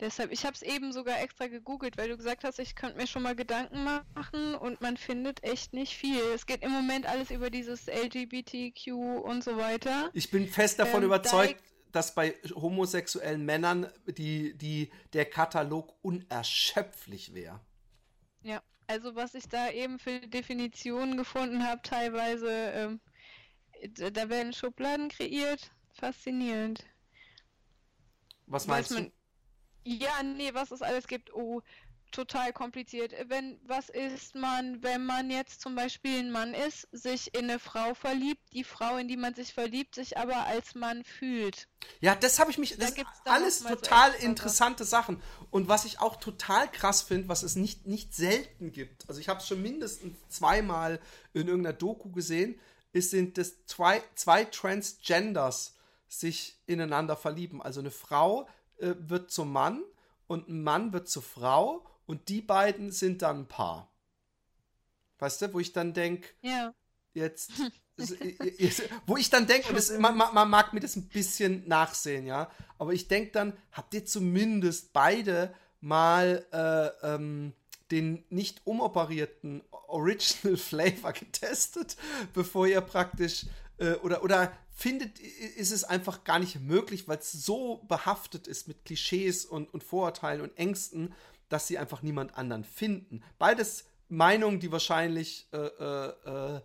[0.00, 3.06] Deshalb, ich habe es eben sogar extra gegoogelt, weil du gesagt hast, ich könnte mir
[3.06, 6.22] schon mal Gedanken machen und man findet echt nicht viel.
[6.34, 8.88] Es geht im Moment alles über dieses LGBTQ
[9.22, 10.08] und so weiter.
[10.14, 15.94] Ich bin fest davon ähm, überzeugt, da dass bei homosexuellen Männern die, die, der Katalog
[16.02, 17.60] unerschöpflich wäre.
[18.42, 23.00] Ja, also was ich da eben für Definitionen gefunden habe, teilweise, ähm,
[23.94, 25.70] da werden Schubladen kreiert.
[25.92, 26.84] Faszinierend.
[28.50, 29.12] Was meinst man, du?
[29.84, 31.32] Ja, nee, was es alles gibt.
[31.32, 31.62] Oh,
[32.10, 33.14] total kompliziert.
[33.28, 37.58] Wenn, was ist man, wenn man jetzt zum Beispiel ein Mann ist, sich in eine
[37.58, 41.68] Frau verliebt, die Frau, in die man sich verliebt, sich aber als Mann fühlt?
[42.00, 45.22] Ja, das habe ich mich, das da alles total so interessante Sachen.
[45.50, 49.28] Und was ich auch total krass finde, was es nicht, nicht selten gibt, also ich
[49.28, 51.00] habe es schon mindestens zweimal
[51.32, 52.58] in irgendeiner Doku gesehen,
[52.92, 55.76] ist, sind das zwei, zwei Transgenders
[56.10, 57.62] sich ineinander verlieben.
[57.62, 59.82] Also eine Frau äh, wird zum Mann
[60.26, 63.88] und ein Mann wird zur Frau und die beiden sind dann ein Paar.
[65.20, 66.74] Weißt du, wo ich dann denke, ja.
[67.14, 67.52] jetzt,
[69.06, 73.06] wo ich dann denke, man, man, mag mir das ein bisschen nachsehen, ja, aber ich
[73.06, 77.52] denke dann, habt ihr zumindest beide mal äh, ähm,
[77.90, 81.96] den nicht umoperierten Original Flavor getestet,
[82.32, 83.46] bevor ihr praktisch
[83.78, 88.66] äh, oder oder findet, ist es einfach gar nicht möglich, weil es so behaftet ist
[88.66, 91.12] mit Klischees und, und Vorurteilen und Ängsten,
[91.50, 93.22] dass sie einfach niemand anderen finden.
[93.38, 96.60] Beides Meinungen, die wahrscheinlich äh, äh, äh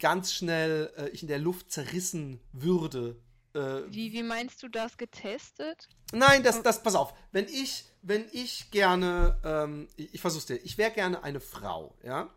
[0.00, 3.20] ganz schnell äh, ich in der Luft zerrissen würde.
[3.52, 3.82] Äh.
[3.88, 5.88] wie, wie meinst du das getestet?
[6.12, 10.56] Nein, das, das, pass auf, wenn ich, wenn ich gerne, ähm, ich, ich versuch's dir,
[10.56, 12.30] ich wäre gerne eine Frau, ja?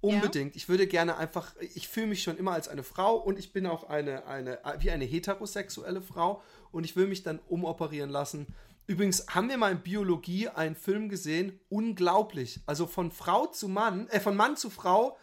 [0.00, 0.54] Unbedingt.
[0.54, 0.56] Ja.
[0.56, 3.66] Ich würde gerne einfach, ich fühle mich schon immer als eine Frau und ich bin
[3.66, 8.46] auch eine, eine, wie eine heterosexuelle Frau und ich will mich dann umoperieren lassen.
[8.86, 12.60] Übrigens haben wir mal in Biologie einen Film gesehen, unglaublich.
[12.64, 15.18] Also von Frau zu Mann, äh, von Mann zu Frau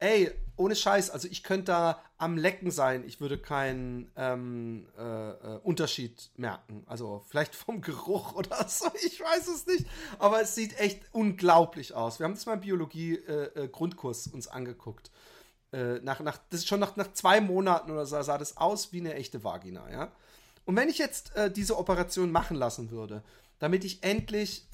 [0.00, 3.04] ey, ohne Scheiß, also ich könnte da am Lecken sein.
[3.06, 6.82] Ich würde keinen ähm, äh, äh, Unterschied merken.
[6.86, 9.86] Also vielleicht vom Geruch oder so, ich weiß es nicht.
[10.18, 12.18] Aber es sieht echt unglaublich aus.
[12.18, 15.10] Wir haben das mal im Biologie-Grundkurs äh, äh uns angeguckt.
[15.72, 18.92] Äh, nach, nach, das ist schon nach, nach zwei Monaten oder so sah das aus
[18.92, 20.12] wie eine echte Vagina, ja.
[20.66, 23.22] Und wenn ich jetzt äh, diese Operation machen lassen würde,
[23.58, 24.66] damit ich endlich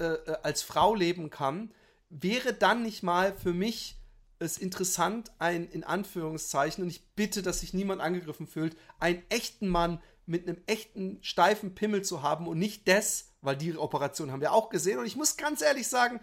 [0.43, 1.73] als Frau leben kann,
[2.09, 3.97] wäre dann nicht mal für mich
[4.39, 9.67] es interessant, ein in Anführungszeichen, und ich bitte, dass sich niemand angegriffen fühlt, einen echten
[9.67, 14.41] Mann mit einem echten steifen Pimmel zu haben und nicht das, weil die Operation haben
[14.41, 14.99] wir auch gesehen.
[14.99, 16.19] Und ich muss ganz ehrlich sagen,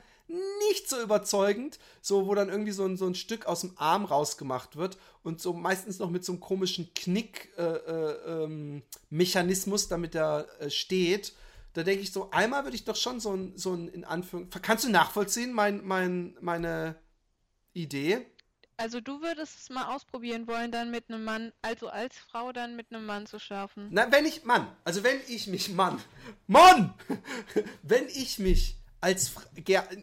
[0.68, 4.04] nicht so überzeugend, so wo dann irgendwie so ein, so ein Stück aus dem Arm
[4.04, 10.14] rausgemacht wird und so meistens noch mit so einem komischen Knick-Mechanismus, äh, äh, ähm, damit
[10.14, 11.34] er äh, steht.
[11.74, 14.62] Da denke ich so, einmal würde ich doch schon so ein, so ein in Anführungszeichen.
[14.62, 16.96] Kannst du nachvollziehen, mein, mein, meine
[17.74, 18.26] Idee.
[18.76, 22.74] Also du würdest es mal ausprobieren wollen, dann mit einem Mann, also als Frau dann
[22.74, 23.88] mit einem Mann zu schlafen.
[23.90, 26.00] Na, wenn ich Mann, also wenn ich mich Mann,
[26.48, 26.94] Mann,
[27.82, 29.32] wenn ich mich als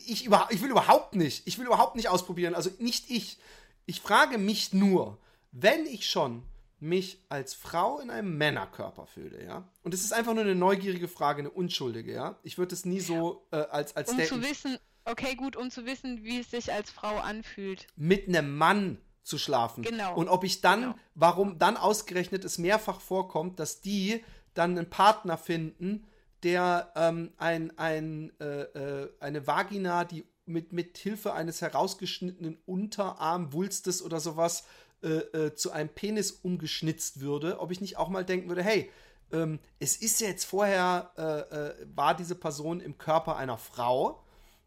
[0.06, 3.40] ich über, ich will überhaupt nicht, ich will überhaupt nicht ausprobieren, also nicht ich.
[3.88, 5.18] Ich frage mich nur,
[5.52, 6.44] wenn ich schon
[6.80, 9.68] mich als Frau in einem Männerkörper fühle, ja.
[9.84, 12.40] Und es ist einfach nur eine neugierige Frage, eine unschuldige, ja.
[12.44, 15.86] Ich würde es nie so äh, als als um zu wissen, Okay, gut, um zu
[15.86, 17.88] wissen, wie es sich als Frau anfühlt.
[17.96, 19.84] Mit einem Mann zu schlafen.
[19.84, 20.16] Genau.
[20.16, 20.96] Und ob ich dann, genau.
[21.16, 26.06] warum dann ausgerechnet es mehrfach vorkommt, dass die dann einen Partner finden,
[26.44, 34.02] der ähm, ein, ein, äh, äh, eine Vagina, die mit, mit Hilfe eines herausgeschnittenen Unterarmwulstes
[34.02, 34.66] oder sowas
[35.04, 38.92] äh, äh, zu einem Penis umgeschnitzt würde, ob ich nicht auch mal denken würde, hey,
[39.32, 44.24] ähm, es ist ja jetzt vorher, äh, äh, war diese Person im Körper einer Frau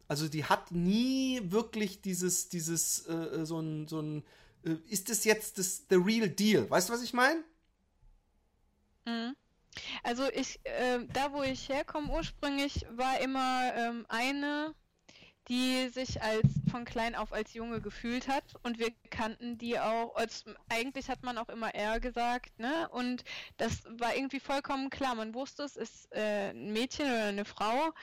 [0.07, 4.23] also die hat nie wirklich dieses, dieses, äh, so ein, so ein,
[4.63, 6.69] äh, ist das jetzt das the real deal?
[6.69, 7.43] Weißt du, was ich meine?
[9.05, 9.35] Mhm.
[10.03, 14.73] Also ich, äh, da wo ich herkomme ursprünglich, war immer ähm, eine,
[15.47, 20.15] die sich als von klein auf als Junge gefühlt hat und wir kannten die auch,
[20.15, 22.89] als, eigentlich hat man auch immer er gesagt, ne?
[22.89, 23.23] Und
[23.57, 25.13] das war irgendwie vollkommen klar.
[25.15, 27.93] Man wusste, es ist äh, ein Mädchen oder eine Frau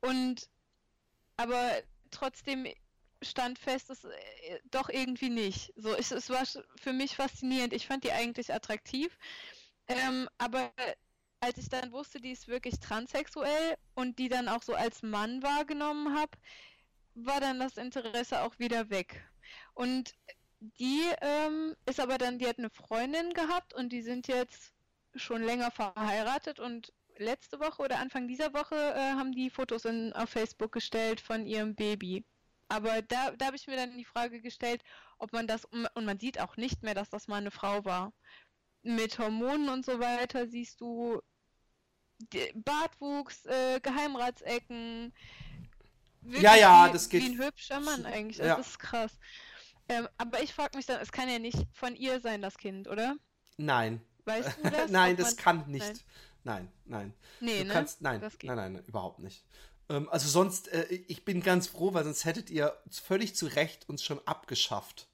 [0.00, 0.48] und
[1.38, 2.66] aber trotzdem
[3.22, 5.72] stand fest, es äh, doch irgendwie nicht.
[5.76, 6.44] So, es, es war
[6.76, 7.72] für mich faszinierend.
[7.72, 9.16] Ich fand die eigentlich attraktiv.
[9.88, 10.70] Ähm, aber
[11.40, 15.42] als ich dann wusste, die ist wirklich transsexuell und die dann auch so als Mann
[15.42, 16.32] wahrgenommen habe,
[17.14, 19.24] war dann das Interesse auch wieder weg.
[19.74, 20.14] Und
[20.60, 24.72] die ähm, ist aber dann, die hat eine Freundin gehabt und die sind jetzt
[25.14, 30.12] schon länger verheiratet und letzte Woche oder Anfang dieser Woche äh, haben die Fotos in,
[30.12, 32.24] auf Facebook gestellt von ihrem Baby.
[32.68, 34.82] Aber da, da habe ich mir dann die Frage gestellt,
[35.18, 38.12] ob man das, und man sieht auch nicht mehr, dass das mal eine Frau war.
[38.82, 41.20] Mit Hormonen und so weiter siehst du
[42.54, 45.12] Bartwuchs, äh, Geheimratsecken.
[46.22, 47.22] Ja, ja, wie, das geht.
[47.22, 48.38] Wie ein hübscher Mann eigentlich.
[48.38, 48.56] Ja.
[48.56, 49.18] Das ist krass.
[49.88, 52.88] Ähm, aber ich frage mich dann, es kann ja nicht von ihr sein, das Kind,
[52.88, 53.16] oder?
[53.56, 54.02] Nein.
[54.24, 54.90] Weißt du das?
[54.90, 55.86] nein, das kann nicht.
[55.86, 56.00] Nein,
[56.86, 57.14] nein.
[57.40, 57.72] Nee, du ne?
[57.72, 59.44] kannst, nein, nein, nein, nein, überhaupt nicht.
[59.88, 63.88] Ähm, also sonst, äh, ich bin ganz froh, weil sonst hättet ihr völlig zu Recht
[63.88, 65.08] uns schon abgeschafft.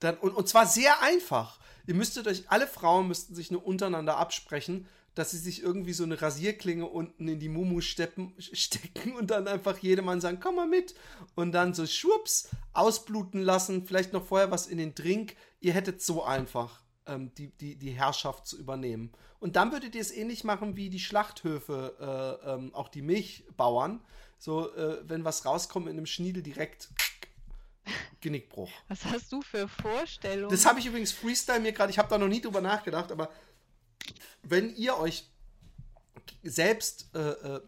[0.00, 1.58] Dann, und, und zwar sehr einfach.
[1.86, 6.02] Ihr müsstet euch, alle Frauen müssten sich nur untereinander absprechen, dass sie sich irgendwie so
[6.02, 10.56] eine Rasierklinge unten in die Mumu steppen, stecken und dann einfach jedem Mann sagen, komm
[10.56, 10.94] mal mit.
[11.34, 15.36] Und dann so schwupps, ausbluten lassen, vielleicht noch vorher was in den Drink.
[15.60, 19.12] Ihr hättet so einfach ähm, die, die, die Herrschaft zu übernehmen.
[19.40, 24.00] Und dann würdet ihr es ähnlich machen wie die Schlachthöfe, äh, ähm, auch die Milchbauern.
[24.38, 26.90] So, äh, wenn was rauskommt in einem Schniedel direkt
[28.20, 28.70] Genickbruch.
[28.88, 30.50] Was hast du für Vorstellungen?
[30.50, 33.30] Das habe ich übrigens Freestyle mir gerade, ich habe da noch nie drüber nachgedacht, aber
[34.42, 35.28] wenn ihr euch
[36.42, 37.60] selbst äh, äh,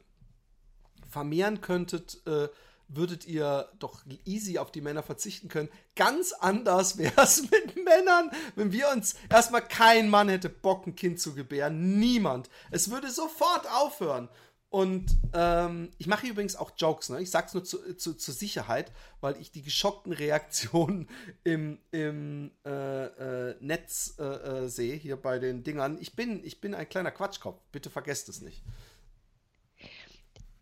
[1.11, 2.49] vermehren könntet, äh,
[2.89, 5.69] würdet ihr doch easy auf die Männer verzichten können.
[5.95, 10.97] Ganz anders wäre es mit Männern, wenn wir uns erstmal kein Mann hätte Bock, ein
[10.97, 11.99] Kind zu gebären.
[11.99, 12.49] Niemand.
[12.71, 14.29] Es würde sofort aufhören.
[14.69, 17.23] Und ähm, ich mache übrigens auch Jokes, ne?
[17.23, 21.09] Ich sag's nur zu, zu, zur Sicherheit, weil ich die geschockten Reaktionen
[21.45, 25.99] im, im äh, äh, Netz äh, äh, sehe, hier bei den Dingern.
[26.01, 27.63] Ich bin, ich bin ein kleiner Quatschkopf.
[27.71, 28.63] Bitte vergesst es nicht.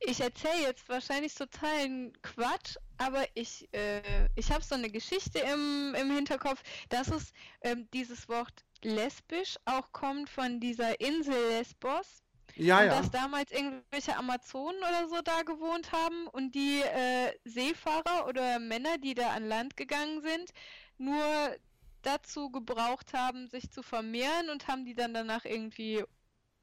[0.07, 4.03] Ich erzähle jetzt wahrscheinlich totalen Quatsch, aber ich, äh,
[4.37, 9.93] ich habe so eine Geschichte im, im Hinterkopf, dass es ähm, dieses Wort lesbisch auch
[9.93, 12.23] kommt von dieser Insel Lesbos.
[12.57, 12.99] Ja, und ja.
[12.99, 18.99] dass damals irgendwelche Amazonen oder so da gewohnt haben und die äh, Seefahrer oder Männer,
[18.99, 20.53] die da an Land gegangen sind,
[20.99, 21.57] nur
[22.03, 26.05] dazu gebraucht haben, sich zu vermehren und haben die dann danach irgendwie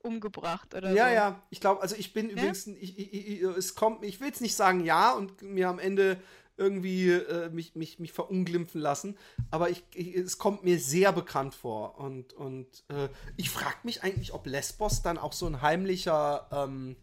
[0.03, 1.13] umgebracht oder Ja, so.
[1.13, 4.41] ja, ich glaube, also ich bin übrigens, ich, ich, ich, es kommt, ich will jetzt
[4.41, 6.17] nicht sagen ja und mir am Ende
[6.57, 9.17] irgendwie äh, mich, mich, mich verunglimpfen lassen,
[9.49, 14.33] aber ich, es kommt mir sehr bekannt vor und, und äh, ich frage mich eigentlich,
[14.33, 16.95] ob Lesbos dann auch so ein heimlicher ähm,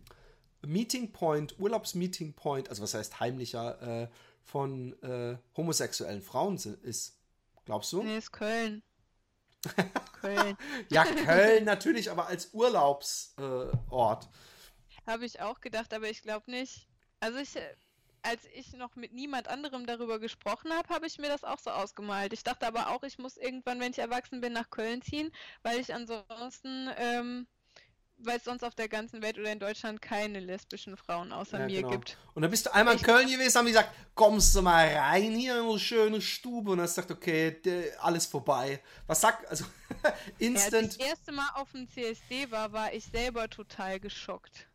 [0.64, 4.08] Meeting Point, Urlaubsmeeting Point, also was heißt heimlicher, äh,
[4.44, 7.18] von äh, homosexuellen Frauen ist.
[7.64, 8.02] Glaubst du?
[8.02, 8.82] Nee, ist Köln.
[10.20, 10.56] Köln.
[10.90, 14.24] Ja, Köln natürlich, aber als Urlaubsort.
[14.24, 15.10] Äh.
[15.10, 16.86] Habe ich auch gedacht, aber ich glaube nicht.
[17.20, 17.54] Also ich,
[18.22, 21.70] als ich noch mit niemand anderem darüber gesprochen habe, habe ich mir das auch so
[21.70, 22.32] ausgemalt.
[22.32, 25.80] Ich dachte aber auch, ich muss irgendwann, wenn ich erwachsen bin, nach Köln ziehen, weil
[25.80, 27.46] ich ansonsten, ähm,
[28.18, 31.66] weil es sonst auf der ganzen Welt oder in Deutschland keine lesbischen Frauen außer Ja,
[31.66, 31.90] mir genau.
[31.90, 32.16] gibt.
[32.34, 35.34] Und dann bist du einmal in Köln gewesen, haben die gesagt, kommst du mal rein
[35.34, 36.70] hier in eine schöne Stube.
[36.72, 38.80] Und dann hast gesagt, okay, alles vorbei.
[39.06, 39.64] Was sagt, also
[40.04, 43.98] Ja, als ich instant, das erste Mal auf dem CSD war, war ich selber total
[44.00, 44.66] geschockt.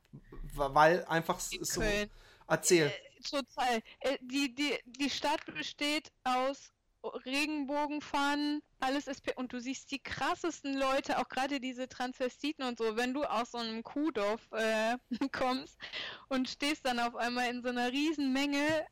[0.55, 1.81] weil einfach In so.
[1.81, 2.09] Köln.
[2.47, 2.93] Erzähl.
[3.29, 3.81] Total.
[4.01, 6.71] Äh, die, die, die Stadt besteht aus
[7.03, 12.95] Regenbogenfahnen, alles ist und du siehst die krassesten Leute, auch gerade diese Transvestiten und so,
[12.95, 14.97] wenn du aus so einem Kuhdorf äh,
[15.31, 15.77] kommst
[16.29, 18.85] und stehst dann auf einmal in so einer riesen Menge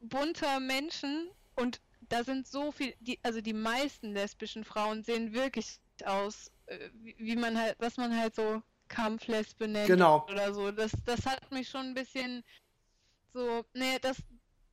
[0.00, 5.78] bunter Menschen und da sind so viel, die, also die meisten lesbischen Frauen sehen wirklich
[6.04, 10.26] aus, äh, wie, wie man halt, was man halt so Kampflesbe nennt Genau.
[10.30, 10.70] oder so.
[10.70, 12.44] Das, das hat mich schon ein bisschen
[13.32, 14.18] so, nee, das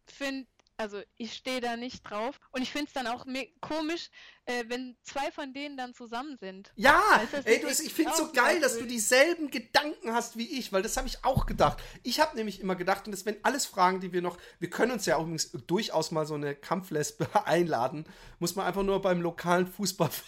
[0.06, 0.48] finde,
[0.78, 2.40] also ich stehe da nicht drauf.
[2.52, 3.26] Und ich finde es dann auch
[3.62, 4.10] komisch,
[4.46, 6.72] äh, wenn zwei von denen dann zusammen sind.
[6.76, 10.48] Ja, Weißt ey, du, ich finde es so geil, dass du dieselben Gedanken hast wie
[10.48, 11.82] ich, weil das habe ich auch gedacht.
[12.04, 14.92] Ich habe nämlich immer gedacht, und das wären alles Fragen, die wir noch, wir können
[14.92, 18.06] uns ja übrigens durchaus mal so eine Kampflesbe einladen,
[18.40, 20.28] muss man einfach nur beim lokalen Fußballverein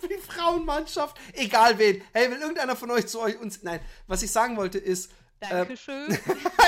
[0.00, 4.22] für die Frauenmannschaft, egal wen, hey, will irgendeiner von euch zu euch uns, nein, was
[4.22, 6.08] ich sagen wollte ist, ähm, Dankeschön.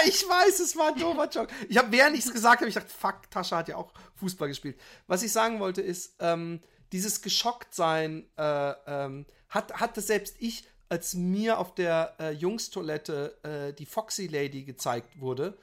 [0.07, 1.53] ich weiß, es war ein doofer Joke.
[1.69, 4.49] Ich habe, während ich es gesagt habe, ich dachte, fuck, Tascha hat ja auch Fußball
[4.49, 4.79] gespielt.
[5.07, 6.61] Was ich sagen wollte ist, ähm,
[6.93, 13.73] dieses Geschocktsein äh, ähm, hat, hatte selbst ich, als mir auf der äh, Jungstoilette äh,
[13.75, 15.57] die Foxy Lady gezeigt wurde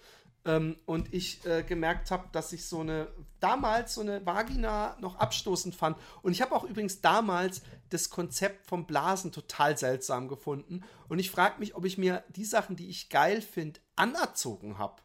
[0.45, 3.07] ähm, und ich äh, gemerkt habe, dass ich so eine,
[3.39, 5.97] damals so eine Vagina noch abstoßend fand.
[6.21, 10.83] Und ich habe auch übrigens damals das Konzept vom Blasen total seltsam gefunden.
[11.09, 15.01] Und ich frage mich, ob ich mir die Sachen, die ich geil finde, anerzogen habe.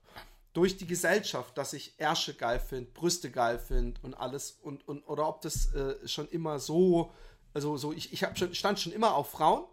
[0.53, 4.59] Durch die Gesellschaft, dass ich Ärsche geil finde, Brüste geil finde und alles.
[4.63, 7.13] Und, und, oder ob das äh, schon immer so,
[7.55, 9.65] also so, ich, ich schon, stand schon immer auf Frauen.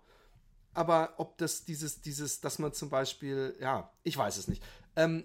[0.77, 4.61] aber ob das dieses, dieses, dass man zum Beispiel, ja, ich weiß es nicht.
[4.97, 5.23] Ähm,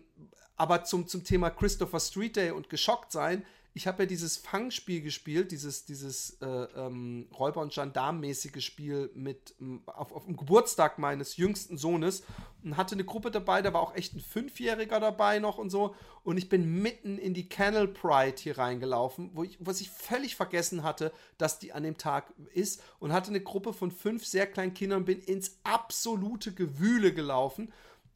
[0.57, 3.45] aber zum, zum Thema Christopher Street Day und geschockt sein,
[3.75, 9.55] ich habe ja dieses Fangspiel gespielt, dieses, dieses äh, ähm, Räuber- und Gendarm-mäßige Spiel mit
[9.87, 12.23] auf, auf dem Geburtstag meines jüngsten Sohnes
[12.63, 15.95] und hatte eine Gruppe dabei, da war auch echt ein Fünfjähriger dabei noch und so.
[16.23, 20.37] Und ich bin mitten in die Kennel Pride hier reingelaufen, wo ich, was ich völlig
[20.37, 24.47] vergessen hatte, dass die an dem Tag ist und hatte eine Gruppe von fünf sehr
[24.47, 27.73] kleinen Kindern und bin ins absolute Gewühle gelaufen.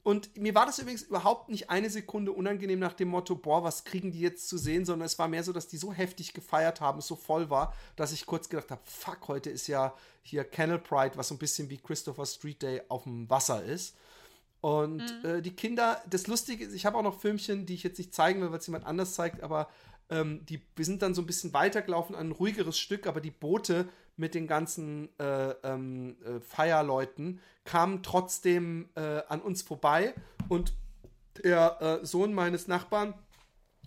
[0.06, 3.82] Und mir war das übrigens überhaupt nicht eine Sekunde unangenehm nach dem Motto, boah, was
[3.82, 6.80] kriegen die jetzt zu sehen, sondern es war mehr so, dass die so heftig gefeiert
[6.80, 10.44] haben, es so voll war, dass ich kurz gedacht habe, fuck, heute ist ja hier
[10.44, 13.96] Kennel Pride, was so ein bisschen wie Christopher Street Day auf dem Wasser ist.
[14.60, 15.28] Und mhm.
[15.28, 18.14] äh, die Kinder, das Lustige ist, ich habe auch noch Filmchen, die ich jetzt nicht
[18.14, 19.68] zeigen will, weil es jemand anders zeigt, aber
[20.10, 23.30] ähm, die, wir sind dann so ein bisschen weitergelaufen an ein ruhigeres Stück, aber die
[23.30, 30.14] Boote mit den ganzen äh, ähm, äh, Feierleuten kamen trotzdem äh, an uns vorbei
[30.48, 30.72] und
[31.42, 33.14] der äh, Sohn meines Nachbarn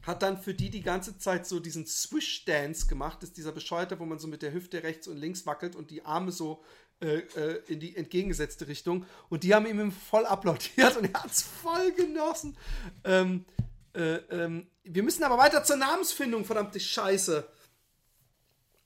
[0.04, 4.00] hat dann für die die ganze Zeit so diesen Swish-Dance gemacht, das ist dieser Bescheuerte,
[4.00, 6.64] wo man so mit der Hüfte rechts und links wackelt und die Arme so
[7.02, 9.06] äh, äh, in die entgegengesetzte Richtung.
[9.30, 12.58] Und die haben ihm voll applaudiert und er hat es voll genossen.
[13.04, 13.46] Ähm,
[13.94, 17.48] äh, ähm, wir müssen aber weiter zur Namensfindung, verdammte Scheiße.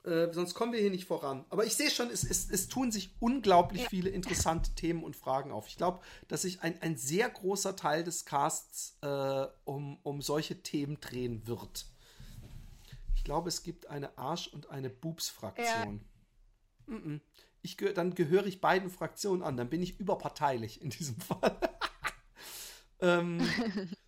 [0.04, 1.46] Äh, sonst kommen wir hier nicht voran.
[1.48, 5.50] Aber ich sehe schon, es, es, es tun sich unglaublich viele interessante Themen und Fragen
[5.50, 5.66] auf.
[5.66, 10.62] Ich glaube, dass sich ein, ein sehr großer Teil des Casts äh, um, um solche
[10.62, 11.86] Themen drehen wird.
[13.16, 16.04] Ich glaube, es gibt eine Arsch- und eine Boobs-Fraktion.
[16.86, 16.94] Ja.
[16.94, 17.20] Mm -mm.
[17.62, 19.56] Ich, dann gehöre ich beiden Fraktionen an.
[19.56, 21.58] Dann bin ich überparteilich in diesem Fall.
[23.00, 23.40] ähm,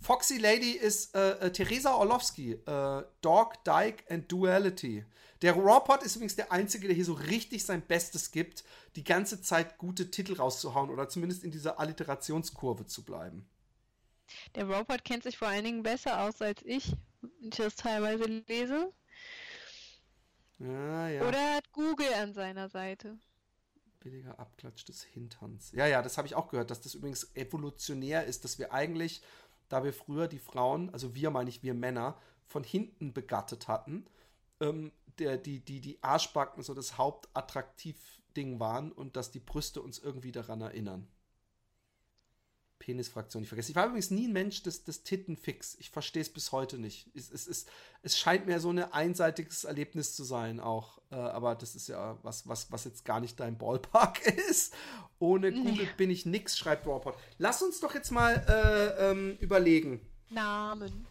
[0.00, 5.04] Foxy Lady ist äh, äh, Theresa Orlowski, äh, Dog, Dyke and Duality.
[5.42, 8.64] Der Rawpod ist übrigens der Einzige, der hier so richtig sein Bestes gibt,
[8.96, 13.48] die ganze Zeit gute Titel rauszuhauen oder zumindest in dieser Alliterationskurve zu bleiben.
[14.54, 18.24] Der Rawpod kennt sich vor allen Dingen besser aus als ich, wenn ich das teilweise
[18.24, 18.92] lese.
[20.58, 21.26] Ja, ja.
[21.26, 23.18] Oder hat Google an seiner Seite.
[24.00, 25.72] Billiger Abklatsch des Hinterns.
[25.72, 29.22] Ja, ja, das habe ich auch gehört, dass das übrigens evolutionär ist, dass wir eigentlich,
[29.70, 34.04] da wir früher die Frauen, also wir meine ich, wir Männer, von hinten begattet hatten,
[34.60, 39.98] ähm, der, die, die, die Arschbacken so das Hauptattraktivding waren und dass die Brüste uns
[39.98, 41.08] irgendwie daran erinnern.
[42.80, 43.70] Penisfraktion, ich vergesse.
[43.70, 45.76] Ich war übrigens nie ein Mensch des, des Tittenfix.
[45.78, 47.06] Ich verstehe es bis heute nicht.
[47.14, 47.66] Es, es, es,
[48.02, 50.98] es scheint mir so ein einseitiges Erlebnis zu sein auch.
[51.12, 54.74] Äh, aber das ist ja was, was, was jetzt gar nicht dein Ballpark ist.
[55.20, 55.88] Ohne Google nee.
[55.96, 57.16] bin ich nix, schreibt Warport.
[57.38, 60.00] Lass uns doch jetzt mal äh, ähm, überlegen.
[60.30, 61.06] Namen.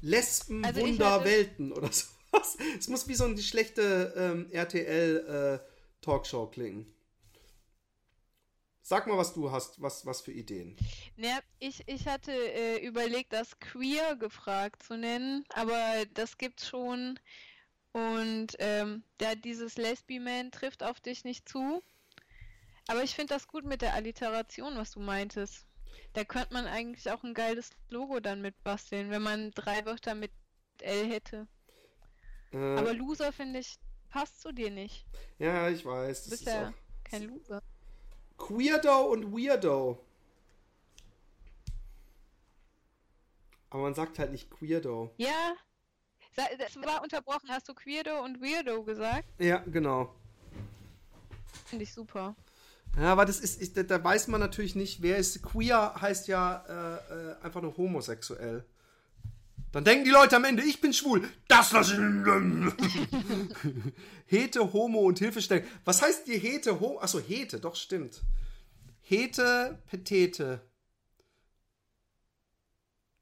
[0.00, 2.56] Lesben, also Wunder, Welten oder so was.
[2.78, 6.86] Es muss wie so eine schlechte ähm, RTL-Talkshow äh, klingen.
[8.88, 10.74] Sag mal, was du hast, was, was für Ideen.
[11.18, 17.20] Ja, ich, ich hatte äh, überlegt, das Queer gefragt zu nennen, aber das gibt's schon.
[17.92, 21.82] Und ähm, ja, dieses Lesbi-Man trifft auf dich nicht zu.
[22.86, 25.66] Aber ich finde das gut mit der Alliteration, was du meintest.
[26.14, 30.14] Da könnte man eigentlich auch ein geiles Logo dann mit basteln, wenn man drei Wörter
[30.14, 30.32] mit
[30.80, 31.46] L hätte.
[32.52, 33.78] Äh, Aber Loser, finde ich,
[34.08, 35.04] passt zu dir nicht.
[35.38, 36.24] Ja, ich weiß.
[36.24, 36.72] Du bist ja
[37.04, 37.62] kein Loser.
[38.38, 39.98] Queerdo und Weirdo.
[43.70, 45.12] Aber man sagt halt nicht Queerdo.
[45.16, 45.54] Ja.
[46.36, 47.48] Das war unterbrochen.
[47.48, 49.28] Hast du Queerdo und Weirdo gesagt?
[49.38, 50.14] Ja, genau.
[51.66, 52.36] Finde ich super.
[52.96, 55.42] Ja, aber das ist, ist da, weiß man natürlich nicht, wer ist.
[55.42, 58.64] Queer heißt ja äh, äh, einfach nur homosexuell.
[59.72, 61.28] Dann denken die Leute am Ende, ich bin schwul.
[61.46, 63.12] Das lasse ich.
[64.26, 65.66] Hete, Homo und Hilfestellung.
[65.84, 67.00] Was heißt die Hete, Homo?
[67.00, 68.22] Achso, Hete, doch, stimmt.
[69.00, 70.60] Hete, Petete.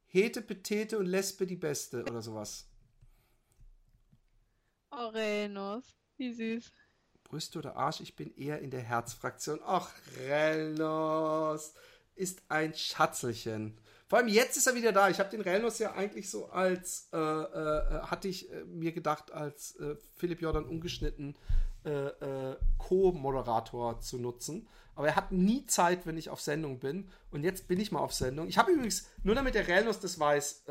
[0.06, 2.68] Hete, Petete und Lesbe die Beste oder sowas.
[4.90, 5.84] Orenos,
[6.16, 6.72] wie süß.
[7.24, 9.60] Brüste oder Arsch, ich bin eher in der Herzfraktion.
[9.64, 11.74] Ach, Relnos
[12.14, 13.78] ist ein Schatzelchen.
[14.08, 15.08] Vor allem jetzt ist er wieder da.
[15.08, 19.32] Ich habe den Relnos ja eigentlich so als, äh, äh, hatte ich äh, mir gedacht,
[19.32, 21.36] als äh, Philipp Jordan ungeschnitten
[21.84, 24.68] äh, äh, Co-Moderator zu nutzen.
[24.94, 27.10] Aber er hat nie Zeit, wenn ich auf Sendung bin.
[27.30, 28.46] Und jetzt bin ich mal auf Sendung.
[28.46, 30.64] Ich habe übrigens, nur damit der Relnos das weiß,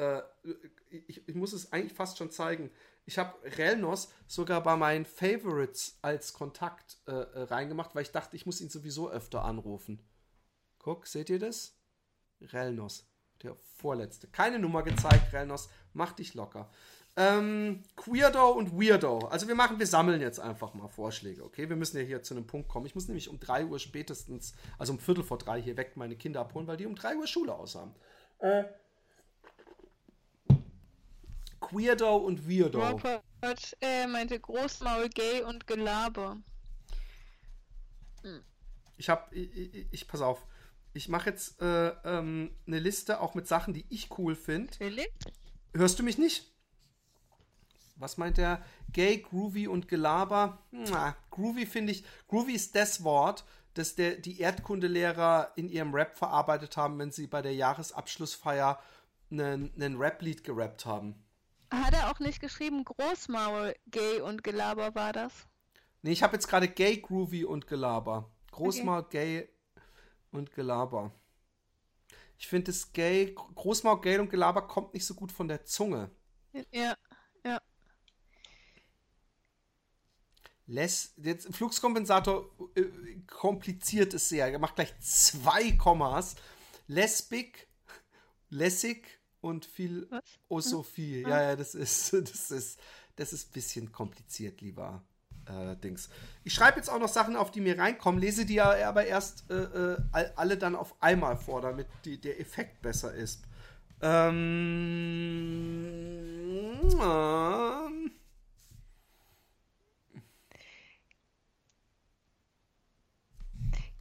[0.89, 2.71] ich, ich, muss es eigentlich fast schon zeigen.
[3.05, 8.61] Ich habe Relnos sogar bei meinen Favorites als Kontakt reingemacht, weil ich dachte, ich muss
[8.61, 10.01] ihn sowieso öfter anrufen.
[10.79, 11.77] Guck, seht ihr das?
[12.41, 13.05] Relnos.
[13.43, 14.27] Der vorletzte.
[14.27, 15.69] Keine Nummer gezeigt, Relnos.
[15.93, 16.69] Mach dich locker.
[17.17, 19.19] Ähm, Queerdo und Weirdo.
[19.19, 21.69] Also wir machen, wir sammeln jetzt einfach mal Vorschläge, okay?
[21.69, 22.85] Wir müssen ja hier zu einem Punkt kommen.
[22.85, 26.17] Ich muss nämlich um 3 Uhr spätestens, also um Viertel vor drei hier weg meine
[26.17, 27.95] Kinder abholen, weil die um 3 Uhr Schule aushaben.
[28.39, 28.65] Äh,
[31.61, 32.85] Queerdo und Weirdo.
[32.85, 36.37] Robert äh, meinte Großmaul, Gay und Gelaber.
[38.97, 40.45] Ich hab, ich, ich, ich pass auf,
[40.95, 44.73] ich mache jetzt äh, ähm, eine Liste auch mit Sachen, die ich cool finde.
[45.73, 46.51] Hörst du mich nicht?
[47.97, 48.63] Was meint der?
[48.91, 50.59] Gay, Groovy und Gelaber?
[50.71, 52.05] Na, groovy finde ich.
[52.27, 57.27] Groovy ist das Wort, das der, die Erdkundelehrer in ihrem Rap verarbeitet haben, wenn sie
[57.27, 58.79] bei der Jahresabschlussfeier
[59.31, 61.15] einen Rap-Lied gerappt haben.
[61.71, 65.33] Hat er auch nicht geschrieben, Großmaul, Gay und Gelaber war das?
[66.03, 68.29] Nee, ich habe jetzt gerade Gay, Groovy und Gelaber.
[68.51, 69.41] Großmaul, okay.
[69.41, 69.54] Gay
[70.37, 71.11] und Gelaber.
[72.37, 76.11] Ich finde das Gay, Großmaul, Gay und Gelaber kommt nicht so gut von der Zunge.
[76.71, 76.95] Ja,
[77.43, 77.61] ja.
[80.67, 82.83] Les, jetzt Fluxkompensator äh,
[83.27, 84.51] kompliziert es sehr.
[84.51, 86.35] Er macht gleich zwei Kommas.
[86.87, 87.67] Lesbik,
[88.49, 90.09] lässig und viel
[90.49, 91.23] Osophie.
[91.23, 91.29] Hm?
[91.29, 92.79] Ja, ja, das ist, das ist,
[93.15, 95.03] das ist ein bisschen kompliziert, lieber
[95.47, 96.09] äh, Dings.
[96.43, 99.49] Ich schreibe jetzt auch noch Sachen auf, die mir reinkommen, lese die ja aber erst
[99.49, 99.97] äh, äh
[100.35, 103.43] alle dann auf einmal vor, damit die, der Effekt besser ist.
[104.01, 104.65] Ähm,
[107.01, 108.11] ähm.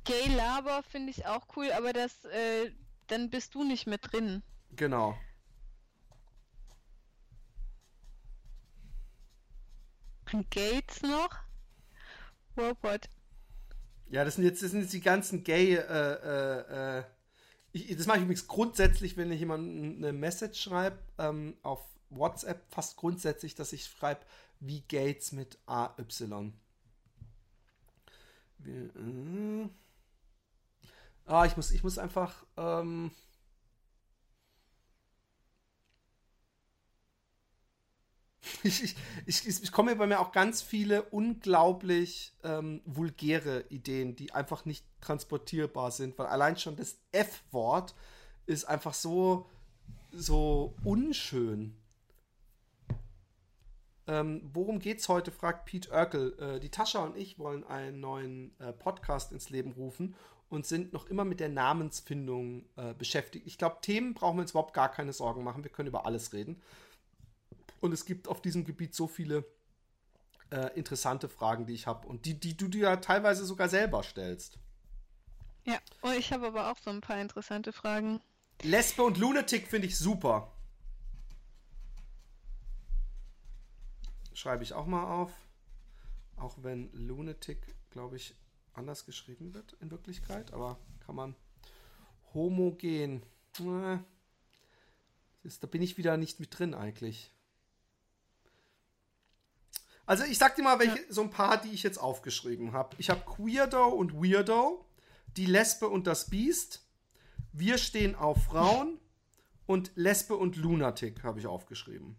[0.05, 2.71] Gay Laber finde ich auch cool, aber das, äh,
[3.07, 4.43] dann bist du nicht mit drin.
[4.77, 5.17] Genau.
[10.51, 11.31] Gates noch.
[12.57, 13.09] Robot.
[14.11, 15.75] Ja, das sind jetzt, das sind jetzt die ganzen Gay.
[15.75, 17.05] Äh, äh, äh,
[17.73, 21.81] ich, das mache ich übrigens grundsätzlich, wenn ich jemandem eine Message schreibe, ähm, auf
[22.11, 24.21] WhatsApp fast grundsätzlich, dass ich schreibe,
[24.61, 26.53] wie Gates mit AY.
[28.59, 29.69] Wir, äh,
[31.27, 32.45] ah, ich muss, ich muss einfach.
[32.57, 33.11] Ähm,
[38.65, 38.83] ich,
[39.27, 44.65] ich, ich, ich komme bei mir auch ganz viele unglaublich ähm, vulgäre Ideen, die einfach
[44.65, 47.95] nicht transportierbar sind, weil allein schon das F-Wort
[48.47, 49.49] ist einfach so,
[50.13, 51.77] so unschön.
[54.07, 55.31] Ähm, worum geht's heute?
[55.31, 56.37] fragt Pete Urkel.
[56.39, 60.15] Äh, die Tascha und ich wollen einen neuen äh, Podcast ins Leben rufen
[60.49, 63.47] und sind noch immer mit der Namensfindung äh, beschäftigt.
[63.47, 65.65] Ich glaube, Themen brauchen wir uns überhaupt gar keine Sorgen machen.
[65.65, 66.61] Wir können über alles reden.
[67.85, 69.45] Und es gibt auf diesem Gebiet so viele
[70.51, 74.03] äh, interessante Fragen, die ich habe und die, die du dir ja teilweise sogar selber
[74.03, 74.59] stellst.
[75.67, 78.23] Ja, oh, ich habe aber auch so ein paar interessante Fragen.
[78.63, 80.51] Lesbe und Lunatic finde ich super.
[84.33, 85.31] Schreibe ich auch mal auf.
[86.37, 87.59] Auch wenn Lunatic,
[87.91, 88.35] glaube ich,
[88.73, 91.37] anders geschrieben wird in Wirklichkeit, aber kann man
[92.33, 93.23] homogen.
[93.61, 93.99] Äh,
[95.61, 97.31] da bin ich wieder nicht mit drin eigentlich.
[100.07, 101.05] Also ich sag dir mal, welche, ja.
[101.09, 102.95] so ein paar, die ich jetzt aufgeschrieben habe.
[102.99, 104.85] Ich habe Queerdo und Weirdo,
[105.37, 106.83] die Lesbe und das Biest,
[107.53, 108.99] Wir stehen auf Frauen
[109.67, 112.17] und Lesbe und Lunatic habe ich aufgeschrieben.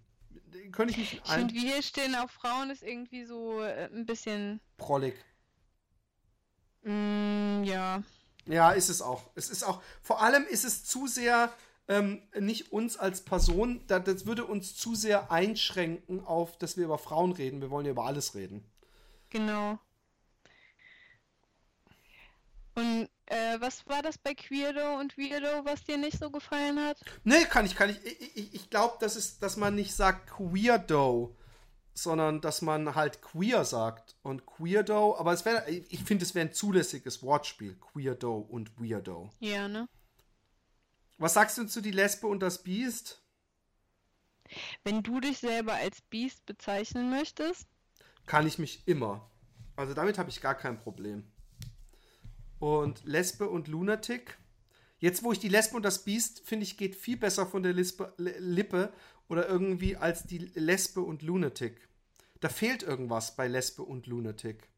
[0.72, 1.52] Könnte ich nicht ein...
[1.52, 4.62] Wir stehen auf Frauen ist irgendwie so äh, ein bisschen...
[4.78, 5.16] Prollig.
[6.84, 8.02] Mm, ja.
[8.46, 9.30] Ja, ist es auch.
[9.36, 11.52] Es ist auch, vor allem ist es zu sehr
[11.88, 16.86] ähm, nicht uns als Person, das, das würde uns zu sehr einschränken auf, dass wir
[16.86, 17.62] über Frauen reden.
[17.62, 18.64] Wir wollen ja über alles reden.
[19.30, 19.78] Genau.
[22.76, 26.98] Und äh, was war das bei Queerdo und Weirdo, was dir nicht so gefallen hat?
[27.24, 28.06] Nee, kann ich, kann ich.
[28.06, 31.36] Ich, ich, ich glaube, das ist, dass man nicht sagt Queerdo,
[31.94, 34.16] sondern dass man halt queer sagt.
[34.22, 37.78] Und Queerdo, aber es wäre, ich finde, es wäre ein zulässiges Wortspiel.
[37.94, 39.30] Queerdo und Weirdo.
[39.40, 39.88] Ja, ne?
[41.18, 43.22] Was sagst du zu die Lesbe und das Biest?
[44.84, 47.68] Wenn du dich selber als Biest bezeichnen möchtest?
[48.26, 49.30] Kann ich mich immer.
[49.76, 51.24] Also damit habe ich gar kein Problem.
[52.60, 54.38] Und Lesbe und Lunatic.
[54.98, 57.74] Jetzt, wo ich die Lesbe und das Biest finde ich, geht viel besser von der
[57.74, 58.92] Lispe, Lippe
[59.28, 61.88] oder irgendwie als die Lesbe und Lunatic.
[62.40, 64.70] Da fehlt irgendwas bei Lesbe und Lunatic.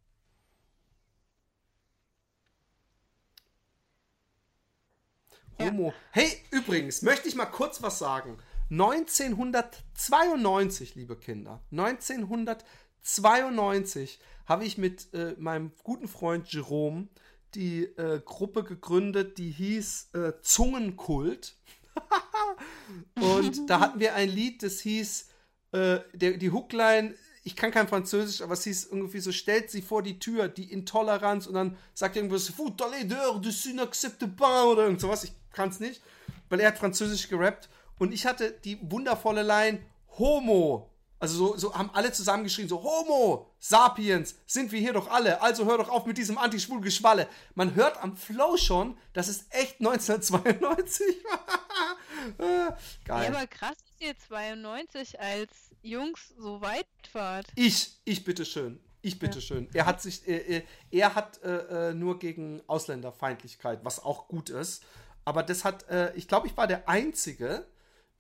[5.60, 5.88] Homo.
[5.88, 5.94] Ja.
[6.12, 8.38] Hey, übrigens, möchte ich mal kurz was sagen.
[8.70, 17.08] 1992, liebe Kinder, 1992 habe ich mit äh, meinem guten Freund Jerome
[17.56, 21.56] die äh, Gruppe gegründet, die hieß äh, Zungenkult.
[23.16, 25.30] Und da hatten wir ein Lied, das hieß
[25.72, 29.82] äh, der, die Hookline, ich kann kein Französisch, aber es hieß irgendwie so, stellt sie
[29.82, 35.00] vor die Tür, die Intoleranz und dann sagt irgendwas, dehors, de n'accepte pas oder irgend
[35.00, 36.02] sowas, ich kann es nicht,
[36.50, 37.68] weil er hat Französisch gerappt
[38.00, 39.80] und ich hatte die wundervolle Line,
[40.18, 40.90] Homo,
[41.20, 45.66] also so, so haben alle zusammengeschrien, so Homo, Sapiens, sind wir hier doch alle, also
[45.66, 47.28] hör doch auf mit diesem antischwul Geschwalle.
[47.56, 51.98] Man hört am Flow schon, dass es echt 1992 war.
[53.06, 53.24] Geil.
[53.24, 55.52] Ja, aber krass, dass ihr 92 als
[55.82, 57.48] Jungs so weit fahrt.
[57.56, 58.80] Ich, ich bitteschön.
[59.02, 59.70] Ich bitteschön.
[59.74, 59.82] Ja.
[59.82, 64.84] Er hat sich, äh, er hat äh, äh, nur gegen Ausländerfeindlichkeit, was auch gut ist.
[65.28, 67.68] Aber das hat, äh, ich glaube, ich war der Einzige,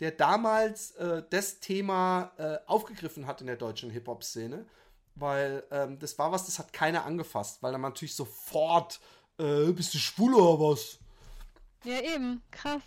[0.01, 4.65] der damals äh, das Thema äh, aufgegriffen hat in der deutschen Hip-Hop-Szene.
[5.15, 8.99] Weil ähm, das war was, das hat keiner angefasst, weil dann natürlich sofort,
[9.39, 10.99] äh, bist du schwul oder was?
[11.85, 12.81] Ja, eben, krass.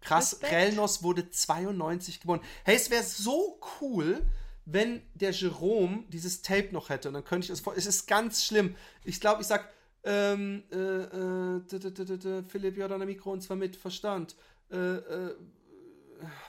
[0.00, 0.52] Krass, Respekt.
[0.52, 2.40] Relnos wurde 92 geboren.
[2.62, 4.24] Hey, es wäre so cool,
[4.64, 7.08] wenn der Jerome dieses Tape noch hätte.
[7.08, 7.76] Und dann könnte ich es vor.
[7.76, 8.76] Es ist ganz schlimm.
[9.02, 9.72] Ich glaube, ich sag,
[10.04, 14.34] ähm, äh, äh, Philipp Jordan Mikro und zwar mit Verstand.
[14.70, 15.34] Äh, äh,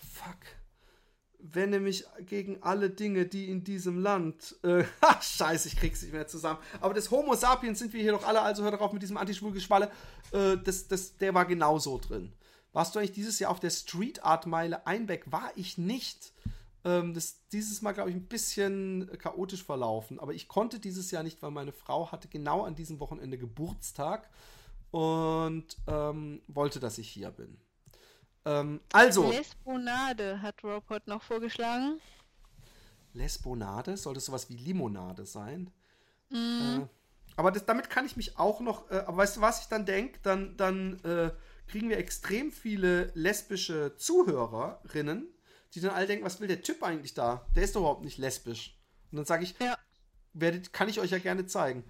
[0.02, 0.38] fuck.
[1.40, 4.56] Wende mich gegen alle Dinge, die in diesem Land.
[4.64, 4.86] Äh,
[5.22, 6.60] scheiße, ich krieg's nicht mehr zusammen.
[6.80, 9.92] Aber das Homo sapiens sind wir hier doch alle, also hört auf mit diesem Antischwul-Geschwalle.
[10.32, 12.32] Äh, das, das, der war genauso drin.
[12.72, 15.32] Warst du eigentlich dieses Jahr auf der Street Art Meile Einbeck?
[15.32, 16.32] War ich nicht.
[16.86, 20.20] Ähm, das dieses Mal, glaube ich, ein bisschen chaotisch verlaufen.
[20.20, 24.30] Aber ich konnte dieses Jahr nicht, weil meine Frau hatte genau an diesem Wochenende Geburtstag
[24.92, 27.58] und ähm, wollte, dass ich hier bin.
[28.46, 29.30] Ähm, also.
[29.30, 32.00] Lesbonade hat Robot noch vorgeschlagen.
[33.14, 33.98] Lesbonade?
[33.98, 35.72] Soll das sowas wie Limonade sein?
[36.30, 36.82] Mm.
[36.82, 36.88] Äh,
[37.36, 38.90] aber das, damit kann ich mich auch noch.
[38.92, 40.20] Äh, aber weißt du, was ich dann denke?
[40.24, 41.32] Dann, dann äh,
[41.68, 45.33] kriegen wir extrem viele lesbische Zuhörerinnen,
[45.74, 47.48] die dann alle denken, was will der Typ eigentlich da?
[47.56, 48.80] Der ist doch überhaupt nicht lesbisch.
[49.12, 49.78] Und dann sage ich, ja.
[50.34, 51.84] werdet, kann ich euch ja gerne zeigen.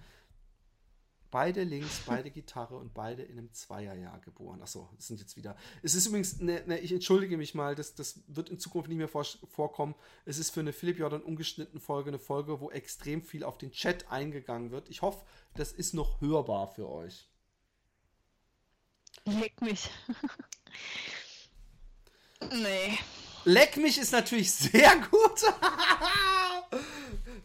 [1.30, 4.62] Beide links, beide Gitarre und beide in einem Zweierjahr geboren.
[4.62, 5.56] Achso, das sind jetzt wieder.
[5.82, 8.98] Es ist übrigens, ne, ne, ich entschuldige mich mal, das, das wird in Zukunft nicht
[8.98, 9.94] mehr vor, vorkommen.
[10.24, 13.72] Es ist für eine Philipp Jordan ungeschnitten Folge eine Folge, wo extrem viel auf den
[13.72, 14.88] Chat eingegangen wird.
[14.88, 15.24] Ich hoffe,
[15.54, 17.28] das ist noch hörbar für euch.
[19.24, 19.90] Leck mich.
[22.52, 22.98] nee.
[23.44, 25.40] Leck mich ist natürlich sehr gut.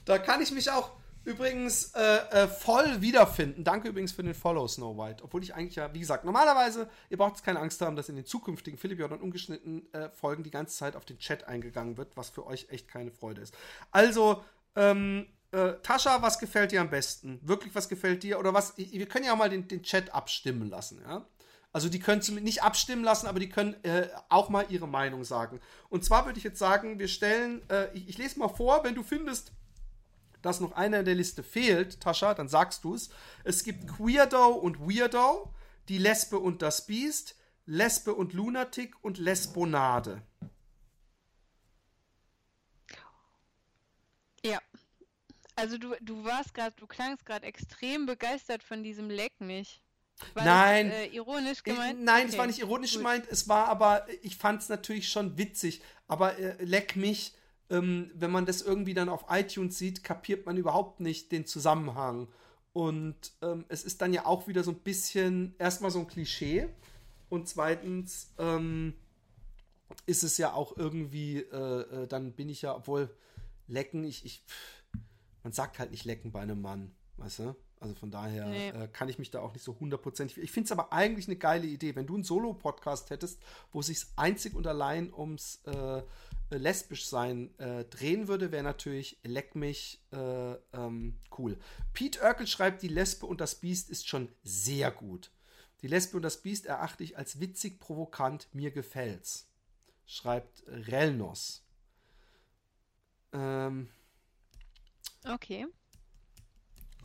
[0.06, 0.92] da kann ich mich auch
[1.26, 3.64] übrigens äh, äh, voll wiederfinden.
[3.64, 5.24] Danke übrigens für den Follow, Snow White.
[5.24, 8.26] Obwohl ich eigentlich ja, wie gesagt, normalerweise, ihr braucht keine Angst haben, dass in den
[8.26, 12.30] zukünftigen Philipp Jordan ungeschnitten äh, Folgen die ganze Zeit auf den Chat eingegangen wird, was
[12.30, 13.54] für euch echt keine Freude ist.
[13.92, 14.44] Also,
[14.76, 17.40] ähm, äh, Tascha, was gefällt dir am besten?
[17.44, 18.40] Wirklich, was gefällt dir?
[18.40, 18.78] Oder was?
[18.78, 21.26] Wir können ja mal den, den Chat abstimmen lassen, ja?
[21.72, 25.60] Also die können nicht abstimmen lassen, aber die können äh, auch mal ihre Meinung sagen.
[25.90, 28.96] Und zwar würde ich jetzt sagen, wir stellen, äh, ich, ich, lese mal vor, wenn
[28.96, 29.52] du findest,
[30.42, 33.10] dass noch einer in der Liste fehlt, Tascha, dann sagst du es.
[33.44, 35.54] Es gibt Queerdo und Weirdo,
[35.90, 40.24] die Lesbe und das Biest, Lesbe und Lunatic und Lesbonade.
[44.44, 44.60] Ja.
[45.56, 49.84] Also du, du warst gerade, du klangst gerade extrem begeistert von diesem Leck mich.
[50.34, 50.90] War nein.
[50.90, 52.04] Das, äh, ironisch gemeint?
[52.04, 52.30] Nein, okay.
[52.30, 53.00] es war nicht ironisch Gut.
[53.00, 53.26] gemeint.
[53.30, 55.82] Es war aber, ich fand es natürlich schon witzig.
[56.08, 57.34] Aber äh, leck mich,
[57.70, 62.28] ähm, wenn man das irgendwie dann auf iTunes sieht, kapiert man überhaupt nicht den Zusammenhang.
[62.74, 66.68] Und ähm, es ist dann ja auch wieder so ein bisschen, erstmal so ein Klischee.
[67.30, 68.94] Und zweitens ähm,
[70.06, 73.16] ist es ja auch irgendwie, äh, äh dann bin ich ja, obwohl
[73.68, 74.44] lecken, ich, ich,
[75.44, 77.56] man sagt halt nicht lecken bei einem Mann, weißt du?
[77.80, 78.70] Also von daher nee.
[78.70, 80.38] äh, kann ich mich da auch nicht so hundertprozentig.
[80.38, 83.40] Ich finde es aber eigentlich eine geile Idee, wenn du einen Solo-Podcast hättest,
[83.72, 86.02] wo es sich einzig und allein ums äh,
[86.50, 91.58] lesbisch sein äh, drehen würde, wäre natürlich Leck mich äh, ähm, cool.
[91.94, 95.32] Pete Urkel schreibt, die Lesbe und das Biest ist schon sehr gut.
[95.82, 99.48] Die Lesbe und das Biest erachte ich als witzig provokant, mir gefällt's.
[100.06, 101.64] Schreibt Relnos.
[103.32, 103.90] Ähm,
[105.32, 105.68] okay.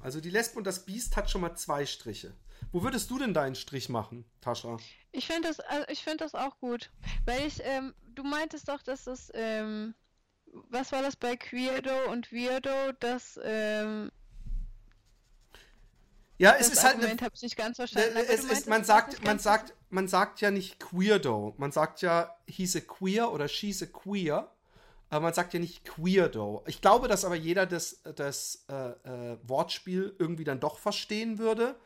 [0.05, 2.35] Also die Lesbe und das Biest hat schon mal zwei Striche.
[2.73, 4.77] Wo würdest du denn deinen Strich machen, Tascha?
[5.13, 6.91] Ich finde das, also ich finde das auch gut,
[7.25, 9.95] weil ich, ähm, du meintest doch, dass es, ähm,
[10.69, 14.13] was war das bei Queerdo und Weirdo, dass, ähm,
[16.37, 17.23] ja, es ist halt Argument halt.
[17.23, 18.15] habe ich nicht ganz verstanden.
[18.29, 22.77] Es ist, man sagt, man sagt, man sagt ja nicht Queerdo, man sagt ja he's
[22.77, 24.54] a queer oder she's a queer
[25.11, 26.65] aber man sagt ja nicht Queerdo.
[26.67, 31.77] Ich glaube, dass aber jeder das, das äh, äh, Wortspiel irgendwie dann doch verstehen würde.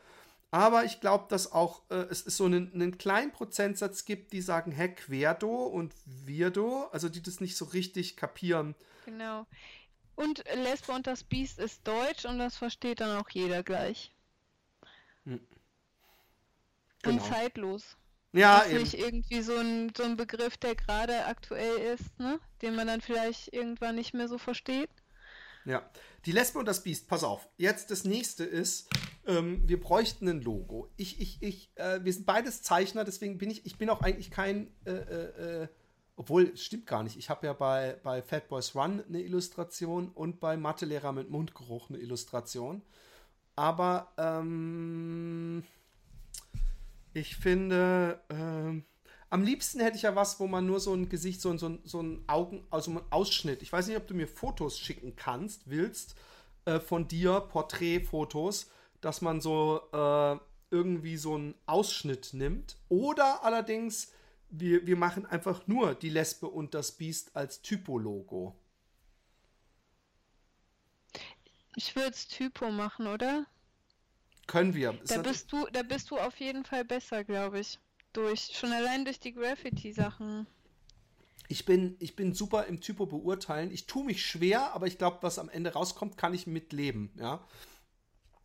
[0.51, 4.41] Aber ich glaube, dass auch äh, es ist so einen, einen, kleinen Prozentsatz gibt, die
[4.41, 8.73] sagen, hä, Querdo und Wirdo, also die das nicht so richtig kapieren.
[9.05, 9.45] Genau.
[10.15, 14.11] Und Lesbe und das Biest ist deutsch und das versteht dann auch jeder gleich.
[15.25, 15.39] Hm.
[17.03, 17.15] Genau.
[17.15, 17.95] Und zeitlos.
[18.31, 18.79] Ja, ist eben.
[18.83, 22.39] nicht irgendwie so ein, so ein Begriff, der gerade aktuell ist, ne?
[22.61, 24.89] Den man dann vielleicht irgendwann nicht mehr so versteht.
[25.65, 25.89] Ja.
[26.25, 27.47] Die Lesbe und das Biest, pass auf.
[27.57, 28.89] Jetzt das nächste ist,
[29.25, 30.89] ähm, wir bräuchten ein Logo.
[30.97, 34.31] Ich, ich, ich, äh, wir sind beides Zeichner, deswegen bin ich, ich bin auch eigentlich
[34.31, 35.67] kein, äh, äh, äh
[36.15, 37.15] obwohl, stimmt gar nicht.
[37.15, 41.89] Ich habe ja bei, bei Fat Boys Run eine Illustration und bei Mathelehrer mit Mundgeruch
[41.89, 42.81] eine Illustration.
[43.55, 45.63] Aber ähm,
[47.13, 48.83] ich finde, ähm,
[49.29, 52.01] am liebsten hätte ich ja was, wo man nur so ein Gesicht, so, so, so
[52.01, 53.61] ein Augen, also ein Ausschnitt.
[53.61, 56.15] Ich weiß nicht, ob du mir Fotos schicken kannst, willst,
[56.65, 60.37] äh, von dir, Porträtfotos, dass man so äh,
[60.71, 62.77] irgendwie so einen Ausschnitt nimmt.
[62.89, 64.11] Oder allerdings
[64.49, 68.55] wir, wir machen einfach nur die Lesbe und das Biest als Typo-Logo.
[71.75, 73.45] Ich würde es Typo machen, oder?
[74.49, 74.93] Können wir.
[75.05, 77.77] da bist, du, da bist du auf jeden Fall besser, glaube ich.
[78.13, 80.47] Durch, schon allein durch die Graffiti-Sachen.
[81.47, 83.69] Ich bin, ich bin super im Typo beurteilen.
[83.71, 87.11] Ich tue mich schwer, aber ich glaube, was am Ende rauskommt, kann ich mitleben.
[87.15, 87.45] Ja.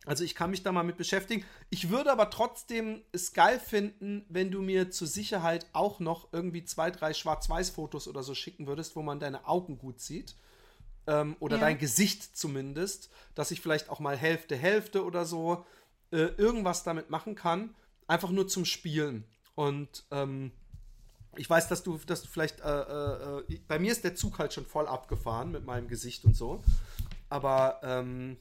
[0.05, 1.43] Also ich kann mich da mal mit beschäftigen.
[1.71, 6.65] Ich würde aber trotzdem es geil finden, wenn du mir zur Sicherheit auch noch irgendwie
[6.65, 10.35] zwei, drei Schwarz-Weiß-Fotos oder so schicken würdest, wo man deine Augen gut sieht.
[11.07, 11.61] Ähm, oder ja.
[11.61, 15.65] dein Gesicht zumindest, dass ich vielleicht auch mal Hälfte, Hälfte oder so
[16.11, 17.75] äh, irgendwas damit machen kann.
[18.07, 19.25] Einfach nur zum Spielen.
[19.55, 20.51] Und ähm,
[21.35, 24.39] ich weiß, dass du, dass du vielleicht, äh, äh, äh bei mir ist der Zug
[24.39, 26.63] halt schon voll abgefahren mit meinem Gesicht und so.
[27.29, 28.37] Aber ähm,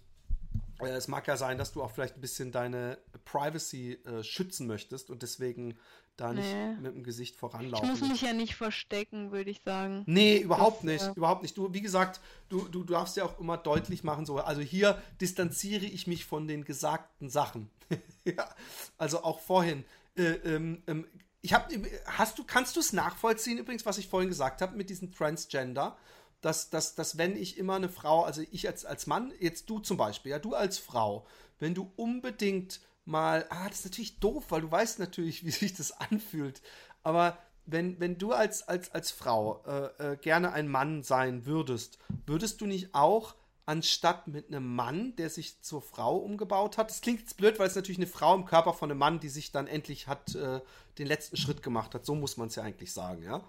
[0.81, 4.67] äh, es mag ja sein, dass du auch vielleicht ein bisschen deine Privacy äh, schützen
[4.67, 5.77] möchtest und deswegen
[6.17, 6.77] da nicht nee.
[6.81, 7.93] mit dem Gesicht voranlaufen.
[7.93, 10.05] Ich muss mich ja nicht verstecken, würde ich sagen.
[10.07, 11.03] Nee, überhaupt das, nicht.
[11.03, 11.13] Ja.
[11.15, 11.57] Überhaupt nicht.
[11.57, 15.87] Du, wie gesagt, du, du darfst ja auch immer deutlich machen, so, also hier distanziere
[15.87, 17.69] ich mich von den gesagten Sachen.
[18.25, 18.49] ja,
[18.97, 19.85] also auch vorhin.
[20.17, 21.07] Äh, ähm, ähm,
[21.43, 21.69] ich hab,
[22.07, 25.97] hast du, kannst du es nachvollziehen, übrigens, was ich vorhin gesagt habe mit diesem Transgender?
[26.45, 29.79] dass, dass, dass wenn ich immer eine Frau, also ich als, als Mann, jetzt du
[29.79, 31.27] zum Beispiel, ja, du als Frau,
[31.59, 35.75] wenn du unbedingt mal, ah, das ist natürlich doof, weil du weißt natürlich, wie sich
[35.75, 36.63] das anfühlt,
[37.03, 41.99] aber wenn, wenn du als, als, als Frau äh, äh, gerne ein Mann sein würdest,
[42.27, 43.35] würdest du nicht auch
[43.67, 46.91] anstatt mit einem Mann, der sich zur Frau umgebaut hat.
[46.91, 49.31] Das klingt jetzt blöd, weil es natürlich eine Frau im Körper von einem Mann, die
[49.31, 50.61] sich dann endlich hat äh,
[50.99, 52.05] den letzten Schritt gemacht hat.
[52.05, 53.43] So muss man es ja eigentlich sagen, ja.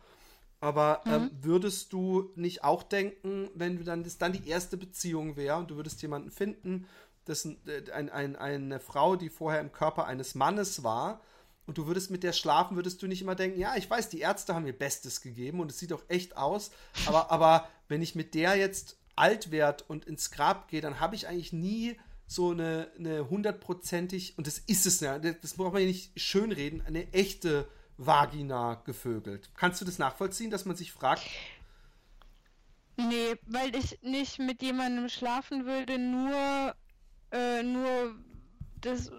[0.61, 1.11] Aber mhm.
[1.11, 5.57] ähm, würdest du nicht auch denken, wenn du dann das dann die erste Beziehung wäre
[5.57, 6.87] und du würdest jemanden finden,
[7.25, 11.21] das äh, ein, ein, eine Frau, die vorher im Körper eines Mannes war,
[11.67, 14.19] und du würdest mit der schlafen, würdest du nicht immer denken, ja, ich weiß, die
[14.19, 16.71] Ärzte haben ihr Bestes gegeben und es sieht auch echt aus,
[17.07, 21.15] aber, aber wenn ich mit der jetzt alt werde und ins Grab gehe, dann habe
[21.15, 21.97] ich eigentlich nie
[22.27, 26.81] so eine, eine hundertprozentig, und das ist es ja, das braucht man ja nicht schönreden,
[26.85, 27.67] eine echte
[27.97, 29.49] Vagina gevögelt.
[29.55, 31.23] Kannst du das nachvollziehen, dass man sich fragt?
[32.97, 36.75] Nee, weil ich nicht mit jemandem schlafen würde, nur,
[37.31, 38.15] äh, nur
[38.81, 39.11] das,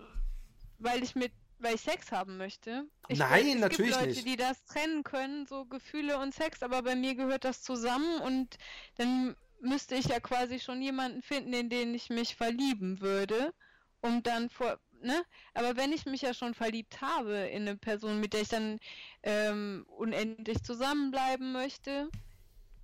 [0.79, 2.87] weil ich mit, weil ich Sex haben möchte.
[3.09, 4.27] Ich Nein, weiß, es natürlich gibt Leute, nicht.
[4.27, 8.57] die das trennen können, so Gefühle und Sex, aber bei mir gehört das zusammen und
[8.97, 13.55] dann müsste ich ja quasi schon jemanden finden, in den ich mich verlieben würde,
[14.01, 15.25] um dann vor, ne?
[15.55, 18.79] Aber wenn ich mich ja schon verliebt habe in eine Person, mit der ich dann
[19.23, 22.09] ähm, unendlich zusammenbleiben möchte,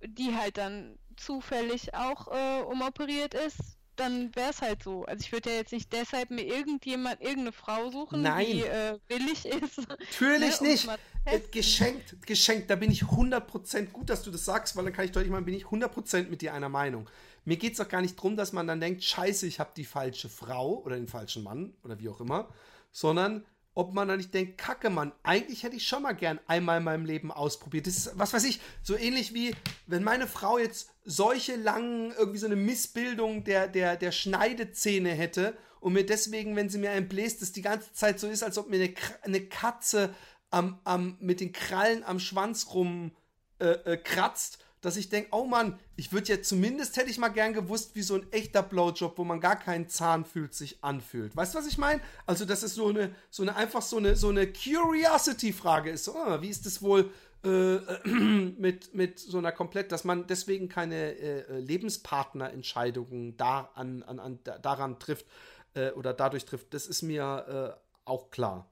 [0.01, 5.05] die halt dann zufällig auch äh, umoperiert ist, dann wäre es halt so.
[5.05, 8.45] Also ich würde ja jetzt nicht deshalb mir irgendjemand, irgendeine Frau suchen, Nein.
[8.45, 9.87] die äh, billig ist.
[9.87, 10.87] Natürlich ne, nicht.
[11.25, 12.69] Äh, geschenkt, geschenkt.
[12.69, 15.45] Da bin ich 100% gut, dass du das sagst, weil dann kann ich deutlich machen,
[15.45, 17.09] bin ich 100% mit dir einer Meinung.
[17.45, 19.85] Mir geht es doch gar nicht darum, dass man dann denkt, scheiße, ich habe die
[19.85, 22.49] falsche Frau oder den falschen Mann oder wie auch immer,
[22.91, 26.77] sondern ob man dann nicht denkt, kacke, Mann, eigentlich hätte ich schon mal gern einmal
[26.77, 27.87] in meinem Leben ausprobiert.
[27.87, 29.55] Das ist, was weiß ich, so ähnlich wie,
[29.87, 35.57] wenn meine Frau jetzt solche langen, irgendwie so eine Missbildung der, der, der Schneidezähne hätte
[35.79, 38.57] und mir deswegen, wenn sie mir einen bläst, das die ganze Zeit so ist, als
[38.57, 38.93] ob mir eine,
[39.23, 40.13] eine Katze
[40.51, 43.11] am, am, mit den Krallen am Schwanz rum
[43.59, 47.29] äh, äh, kratzt dass ich denke, oh Mann, ich würde ja zumindest hätte ich mal
[47.29, 51.35] gern gewusst, wie so ein echter Blowjob, wo man gar keinen Zahn fühlt, sich anfühlt.
[51.35, 52.01] Weißt du, was ich meine?
[52.25, 56.09] Also, dass es so eine, so eine einfach so eine, so eine Curiosity-Frage ist.
[56.09, 57.11] Oh, wie ist es wohl
[57.45, 57.47] äh,
[58.09, 64.99] mit, mit so einer komplett, dass man deswegen keine äh, Lebenspartnerentscheidungen da an, an, daran
[64.99, 65.25] trifft
[65.75, 66.73] äh, oder dadurch trifft.
[66.73, 68.69] Das ist mir äh, auch klar.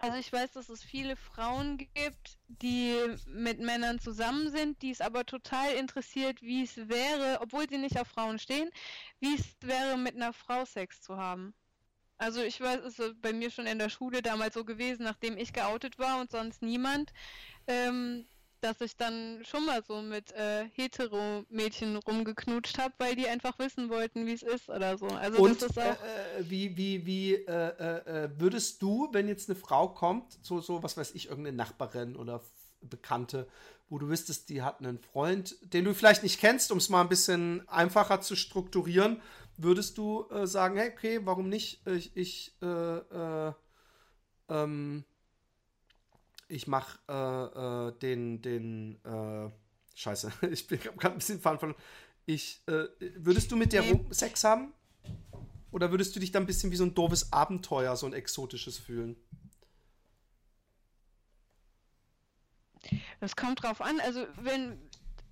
[0.00, 2.94] Also ich weiß, dass es viele Frauen gibt, die
[3.26, 7.98] mit Männern zusammen sind, die es aber total interessiert, wie es wäre, obwohl sie nicht
[7.98, 8.70] auf Frauen stehen,
[9.18, 11.52] wie es wäre, mit einer Frau Sex zu haben.
[12.16, 15.36] Also ich weiß, es ist bei mir schon in der Schule damals so gewesen, nachdem
[15.36, 17.12] ich geoutet war und sonst niemand,
[17.66, 18.26] ähm,
[18.60, 23.88] dass ich dann schon mal so mit äh, Hetero-Mädchen rumgeknutscht habe, weil die einfach wissen
[23.88, 25.06] wollten, wie es ist oder so.
[25.06, 26.04] Also Und das ist äh, auch.
[26.04, 30.60] äh, wie, wie, wie äh, äh, äh, würdest du, wenn jetzt eine Frau kommt, so,
[30.60, 32.42] so, was weiß ich, irgendeine Nachbarin oder
[32.80, 33.48] Bekannte,
[33.88, 37.00] wo du wüsstest, die hat einen Freund, den du vielleicht nicht kennst, um es mal
[37.00, 39.20] ein bisschen einfacher zu strukturieren,
[39.56, 41.86] würdest du äh, sagen, hey, okay, warum nicht?
[41.86, 43.52] Ich, ich, äh, äh,
[44.48, 45.04] ähm,
[46.48, 47.12] ich mach äh,
[47.88, 49.50] äh, den, den, äh,
[49.94, 51.74] Scheiße, ich bin gerade ein bisschen fahren von.
[52.26, 52.84] Ich, äh,
[53.16, 54.04] würdest du mit der Nee.
[54.10, 54.72] Sex haben?
[55.70, 58.78] Oder würdest du dich dann ein bisschen wie so ein doofes Abenteuer, so ein exotisches
[58.78, 59.16] fühlen?
[63.20, 64.00] Das kommt drauf an.
[64.00, 64.78] Also wenn,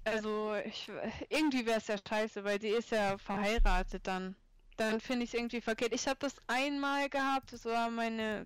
[0.05, 0.91] also ich,
[1.29, 4.37] irgendwie wäre es ja scheiße, weil die ist ja verheiratet dann.
[4.77, 5.95] Dann finde ich es irgendwie verkehrt.
[5.95, 7.53] Ich habe das einmal gehabt.
[7.53, 8.45] Das war meine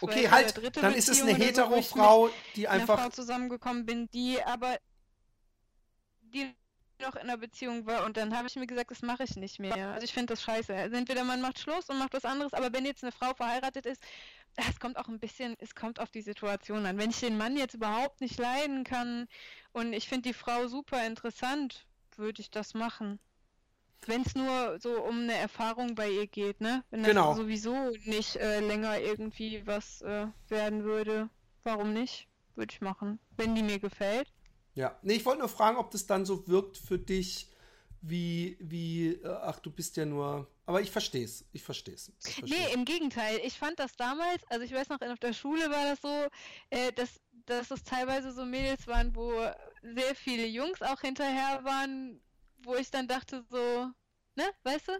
[0.00, 3.12] Okay, halt, dritte dann ist es Beziehung eine Hetero-Frau, die mit einer Frau einfach.
[3.12, 4.78] zusammengekommen bin, die aber
[6.20, 6.54] die
[7.00, 9.58] noch in einer Beziehung war und dann habe ich mir gesagt, das mache ich nicht
[9.58, 9.74] mehr.
[9.92, 10.74] Also ich finde das scheiße.
[10.74, 13.86] Also entweder man macht Schluss und macht was anderes, aber wenn jetzt eine Frau verheiratet
[13.86, 14.02] ist,
[14.56, 16.98] es kommt auch ein bisschen, es kommt auf die Situation an.
[16.98, 19.26] Wenn ich den Mann jetzt überhaupt nicht leiden kann
[19.72, 21.86] und ich finde die Frau super interessant,
[22.16, 23.18] würde ich das machen.
[24.06, 26.82] Wenn es nur so um eine Erfahrung bei ihr geht, ne?
[26.90, 27.34] Wenn das Genau.
[27.34, 31.28] sowieso nicht äh, länger irgendwie was äh, werden würde,
[31.62, 32.26] warum nicht?
[32.56, 33.18] Würde ich machen.
[33.36, 34.28] Wenn die mir gefällt.
[34.74, 37.48] Ja, nee, ich wollte nur fragen, ob das dann so wirkt für dich,
[38.00, 40.48] wie, wie, äh, ach, du bist ja nur.
[40.66, 41.44] Aber ich verstehe es.
[41.52, 42.10] Ich verstehe es.
[42.42, 43.40] Nee, im Gegenteil.
[43.44, 46.26] Ich fand das damals, also ich weiß noch, auf der Schule war das so,
[46.70, 49.32] äh, dass, dass es teilweise so Mädels waren, wo
[49.82, 52.20] sehr viele Jungs auch hinterher waren,
[52.64, 53.88] wo ich dann dachte so,
[54.36, 54.92] ne, weißt du?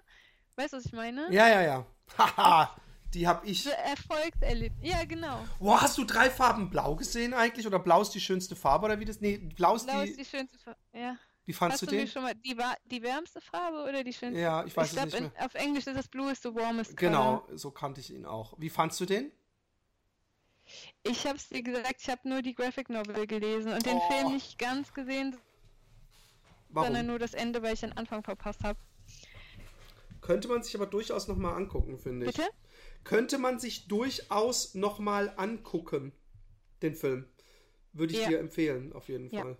[0.56, 1.32] Weißt du, was ich meine?
[1.32, 1.86] Ja, ja, ja.
[2.18, 2.76] Haha,
[3.14, 3.66] die hab ich.
[3.66, 4.88] Erfolgserlebnis.
[4.90, 5.44] Ja, genau.
[5.58, 7.66] Boah, hast du drei Farben blau gesehen eigentlich?
[7.66, 9.20] Oder blau ist die schönste Farbe oder wie das?
[9.20, 10.10] Nee, blau ist Blau die.
[10.10, 10.78] ist die schönste Farbe.
[10.92, 11.16] Ja.
[11.44, 12.06] Wie fandst Hast du du den?
[12.06, 14.40] schon mal die, die wärmste Farbe oder die schönste?
[14.40, 15.44] Ja, ich weiß ich es glaube, nicht mehr.
[15.46, 17.58] auf Englisch ist das Blue is the warmest Genau, color.
[17.58, 18.54] so kannte ich ihn auch.
[18.58, 19.32] Wie fandst du den?
[21.02, 24.10] Ich hab's dir gesagt, ich habe nur die Graphic Novel gelesen und den Oh.
[24.12, 25.36] Film nicht ganz gesehen,
[26.72, 26.86] Warum?
[26.88, 28.78] sondern nur das Ende, weil ich den Anfang verpasst habe.
[30.20, 32.34] Könnte man sich aber durchaus nochmal angucken, finde ich.
[32.36, 32.48] Bitte?
[33.04, 36.12] Könnte man sich durchaus nochmal angucken,
[36.80, 37.26] den Film.
[37.92, 38.28] Würde ich Ja.
[38.28, 39.42] dir empfehlen, auf jeden Ja.
[39.42, 39.58] Fall.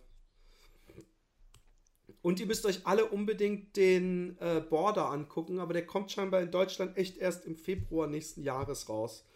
[2.23, 6.53] Und ihr müsst euch alle unbedingt den äh, Border angucken, aber der kommt scheinbar in
[6.53, 9.27] Deutschland echt erst im Februar nächsten Jahres raus.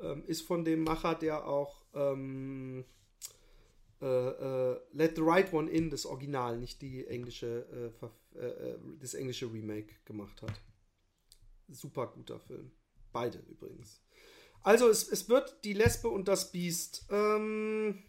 [0.00, 2.84] Ähm, ist von dem Macher, der auch ähm,
[4.00, 7.92] äh, äh, Let the Right One In, das Original, nicht die englische,
[8.34, 10.52] äh, äh, das englische Remake gemacht hat.
[11.68, 12.70] Super guter Film.
[13.12, 14.02] Beide übrigens.
[14.62, 17.06] Also es, es wird die Lesbe und das Biest.
[17.10, 18.02] Ähm,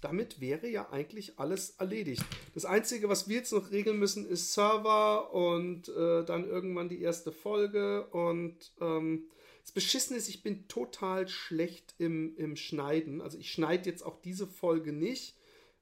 [0.00, 2.24] damit wäre ja eigentlich alles erledigt.
[2.54, 7.00] Das Einzige, was wir jetzt noch regeln müssen, ist Server und äh, dann irgendwann die
[7.00, 8.06] erste Folge.
[8.08, 9.28] Und ähm,
[9.66, 13.20] das Beschissene ist, ich bin total schlecht im, im Schneiden.
[13.20, 15.36] Also ich schneide jetzt auch diese Folge nicht.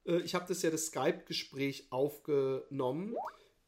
[0.06, 3.14] Äh, ich habe das ja das Skype-Gespräch aufgenommen.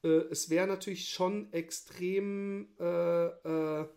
[0.03, 3.89] Äh, es wäre natürlich schon extrem äh, äh,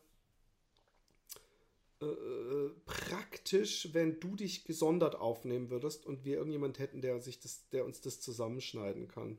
[2.86, 7.86] praktisch, wenn du dich gesondert aufnehmen würdest und wir irgendjemand hätten, der sich das, der
[7.86, 9.38] uns das zusammenschneiden kann.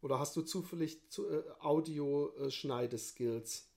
[0.00, 1.26] Oder hast du zufällig zu,
[1.60, 3.68] Audio-Schneideskills?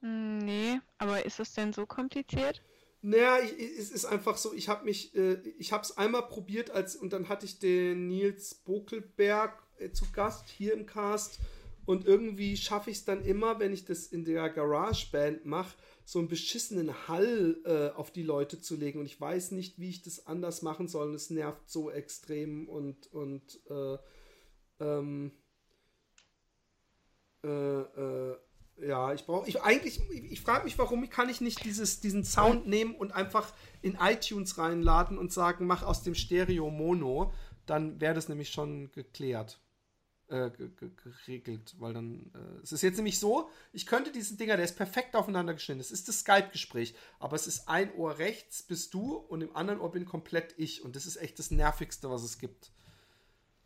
[0.00, 2.62] Hm, Nee, aber ist es denn so kompliziert?
[3.02, 6.70] Naja, ich, es ist einfach so, ich habe mich, äh, ich habe es einmal probiert
[6.70, 11.38] als und dann hatte ich den Nils Bokelberg äh, zu Gast hier im Cast.
[11.84, 16.18] Und irgendwie schaffe ich es dann immer, wenn ich das in der GarageBand mache, so
[16.18, 18.98] einen beschissenen Hall äh, auf die Leute zu legen.
[18.98, 21.08] Und ich weiß nicht, wie ich das anders machen soll.
[21.08, 23.98] Und es nervt so extrem und und äh,
[24.80, 25.30] ähm,
[27.44, 28.36] äh, äh,
[28.78, 32.24] ja, ich brauche, ich eigentlich, ich, ich frage mich, warum kann ich nicht dieses, diesen
[32.24, 33.52] Sound nehmen und einfach
[33.82, 37.32] in iTunes reinladen und sagen, mach aus dem Stereo Mono,
[37.64, 39.60] dann wäre das nämlich schon geklärt,
[40.28, 44.36] äh, ge ge geregelt, weil dann, äh, es ist jetzt nämlich so, ich könnte diesen
[44.36, 48.18] Dinger, der ist perfekt aufeinander geschnitten, es ist das Skype-Gespräch, aber es ist ein Ohr
[48.18, 51.50] rechts bist du und im anderen Ohr bin komplett ich und das ist echt das
[51.50, 52.72] Nervigste, was es gibt.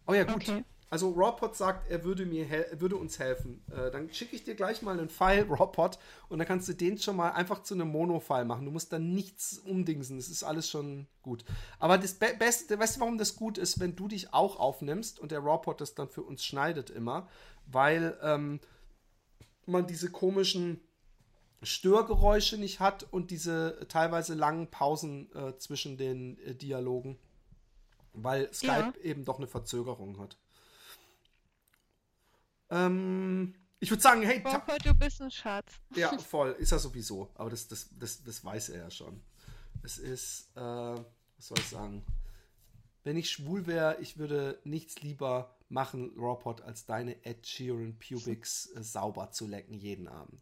[0.07, 0.37] Oh ja, gut.
[0.37, 0.65] Okay.
[0.91, 3.64] Also Rawpot sagt, er würde mir er würde uns helfen.
[3.70, 6.99] Äh, dann schicke ich dir gleich mal einen File, Rawpot, und dann kannst du den
[6.99, 8.64] schon mal einfach zu einem Mono-File machen.
[8.64, 10.16] Du musst dann nichts umdingsen.
[10.16, 11.45] Das ist alles schon gut.
[11.78, 15.20] Aber das Be Beste, weißt du, warum das gut ist, wenn du dich auch aufnimmst
[15.20, 17.28] und der Rawpot das dann für uns schneidet immer?
[17.66, 18.59] Weil ähm,
[19.66, 20.80] man diese komischen
[21.62, 27.16] Störgeräusche nicht hat und diese teilweise langen Pausen äh, zwischen den äh, Dialogen.
[28.12, 29.05] Weil Skype ja.
[29.05, 30.36] eben doch eine Verzögerung hat.
[32.71, 34.41] Ähm, ich würde sagen, hey.
[34.41, 35.73] Papa, du bist ein Schatz.
[35.95, 36.55] Ja, voll.
[36.59, 37.31] Ist er sowieso.
[37.35, 39.23] Aber das, das, das, das weiß er ja schon.
[39.83, 41.05] Es ist, äh, was
[41.39, 42.05] soll ich sagen?
[43.03, 48.66] Wenn ich schwul wäre, ich würde nichts lieber machen, Rawpot, als deine Ed Sheeran Pubics
[48.77, 50.41] äh, sauber zu lecken jeden Abend.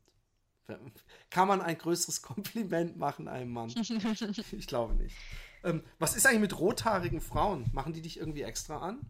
[1.31, 3.71] Kann man ein größeres Kompliment machen einem Mann?
[3.71, 5.17] ich glaube nicht.
[5.65, 7.71] Ähm, was ist eigentlich mit rothaarigen Frauen?
[7.73, 9.01] Machen die dich irgendwie extra an?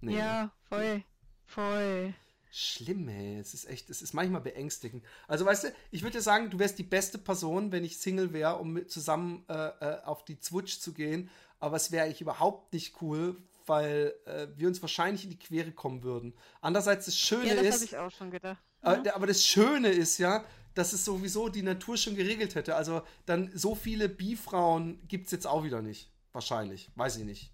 [0.00, 0.50] Nee, ja, ne?
[0.68, 1.04] voll.
[1.46, 2.14] Voll.
[2.50, 3.38] Schlimm, ey.
[3.38, 5.04] Es ist echt, es ist manchmal beängstigend.
[5.28, 8.32] Also, weißt du, ich würde dir sagen, du wärst die beste Person, wenn ich Single
[8.32, 11.30] wäre, um mit zusammen äh, äh, auf die Zwutsch zu gehen.
[11.60, 13.36] Aber es wäre eigentlich überhaupt nicht cool,
[13.66, 16.34] weil äh, wir uns wahrscheinlich in die Quere kommen würden.
[16.60, 17.70] Andererseits, das Schöne ja, das ist.
[17.70, 18.62] Das habe ich auch schon gedacht.
[18.82, 19.08] Mhm.
[19.14, 20.44] aber das Schöne ist ja,
[20.74, 22.74] dass es sowieso die Natur schon geregelt hätte.
[22.74, 26.10] Also, dann so viele Bi-Frauen gibt es jetzt auch wieder nicht.
[26.32, 26.90] Wahrscheinlich.
[26.96, 27.52] Weiß ich nicht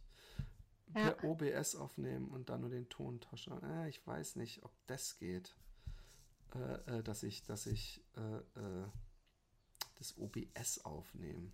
[0.97, 1.11] ja.
[1.11, 3.61] per OBS aufnehmen und dann nur den Tontasche.
[3.63, 5.55] Äh, ich weiß nicht, ob das geht.
[6.55, 8.87] Äh, äh, dass ich, dass ich äh, äh,
[9.97, 11.53] das OBS aufnehme.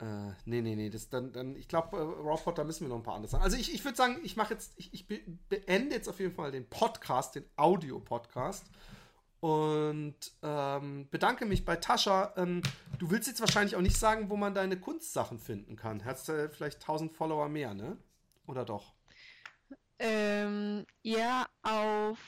[0.00, 2.96] Äh, nee, nee, nee, das dann, dann ich glaube, äh, Rawpot, da müssen wir noch
[2.96, 3.44] ein paar andere sagen.
[3.44, 6.52] Also ich, ich würde sagen, ich mache jetzt, ich, ich beende jetzt auf jeden Fall
[6.52, 8.64] den Podcast, den Audio-Podcast
[9.40, 12.34] und ähm, bedanke mich bei Tascha.
[12.36, 12.62] Ähm,
[12.98, 16.04] du willst jetzt wahrscheinlich auch nicht sagen, wo man deine Kunstsachen finden kann.
[16.04, 17.96] Hast du vielleicht 1000 Follower mehr, ne?
[18.46, 18.92] Oder doch?
[19.98, 22.18] Ähm, ja, auf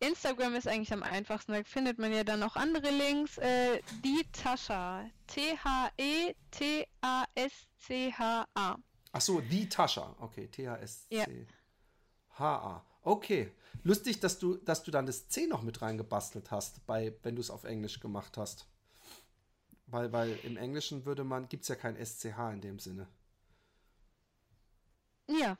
[0.00, 1.52] Instagram ist eigentlich am einfachsten.
[1.52, 3.38] Da findet man ja dann noch andere Links.
[3.38, 5.04] Äh, die Tascha.
[5.26, 5.56] T-H-E-T-A-S-C-H-A.
[9.12, 10.14] Ach so, die Tascha.
[10.20, 11.46] Okay, T-H-S-C-H-A.
[13.02, 13.52] Okay.
[13.86, 17.40] Lustig, dass du, dass du dann das C noch mit reingebastelt hast, bei, wenn du
[17.40, 18.66] es auf Englisch gemacht hast.
[19.86, 23.06] Weil, weil im Englischen würde man, gibt es ja kein SCH in dem Sinne.
[25.28, 25.56] Ja.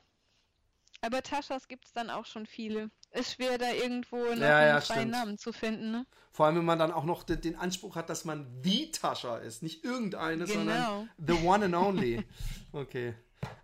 [0.99, 2.91] Aber Taschas gibt es dann auch schon viele.
[3.11, 6.05] Ist schwer, da irgendwo noch ja, einen ja, freien Namen zu finden, ne?
[6.33, 9.37] Vor allem, wenn man dann auch noch den, den Anspruch hat, dass man die Tascha
[9.37, 9.63] ist.
[9.63, 10.53] Nicht irgendeine, genau.
[10.53, 12.25] sondern the one and only.
[12.73, 13.15] Okay.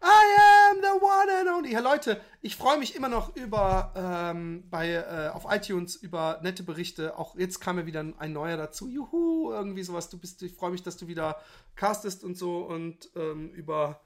[0.02, 1.72] I am the one and only.
[1.72, 6.64] Ja, Leute, ich freue mich immer noch über ähm, bei äh, auf iTunes über nette
[6.64, 7.18] Berichte.
[7.18, 8.88] Auch jetzt kam ja wieder ein neuer dazu.
[8.88, 10.10] Juhu, irgendwie sowas.
[10.10, 11.38] Du bist, ich freue mich, dass du wieder
[11.76, 14.02] castest und so und ähm, über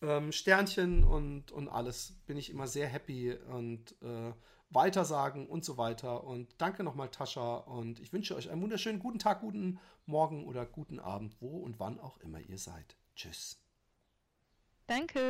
[0.00, 4.32] ähm, Sternchen und und alles bin ich immer sehr happy und äh,
[4.70, 6.24] weitersagen und so weiter.
[6.24, 7.56] Und danke nochmal, Tascha.
[7.56, 11.78] Und ich wünsche euch einen wunderschönen guten Tag, guten Morgen oder guten Abend, wo und
[11.78, 12.96] wann auch immer ihr seid.
[13.14, 13.58] Tschüss.
[14.86, 15.20] Danke.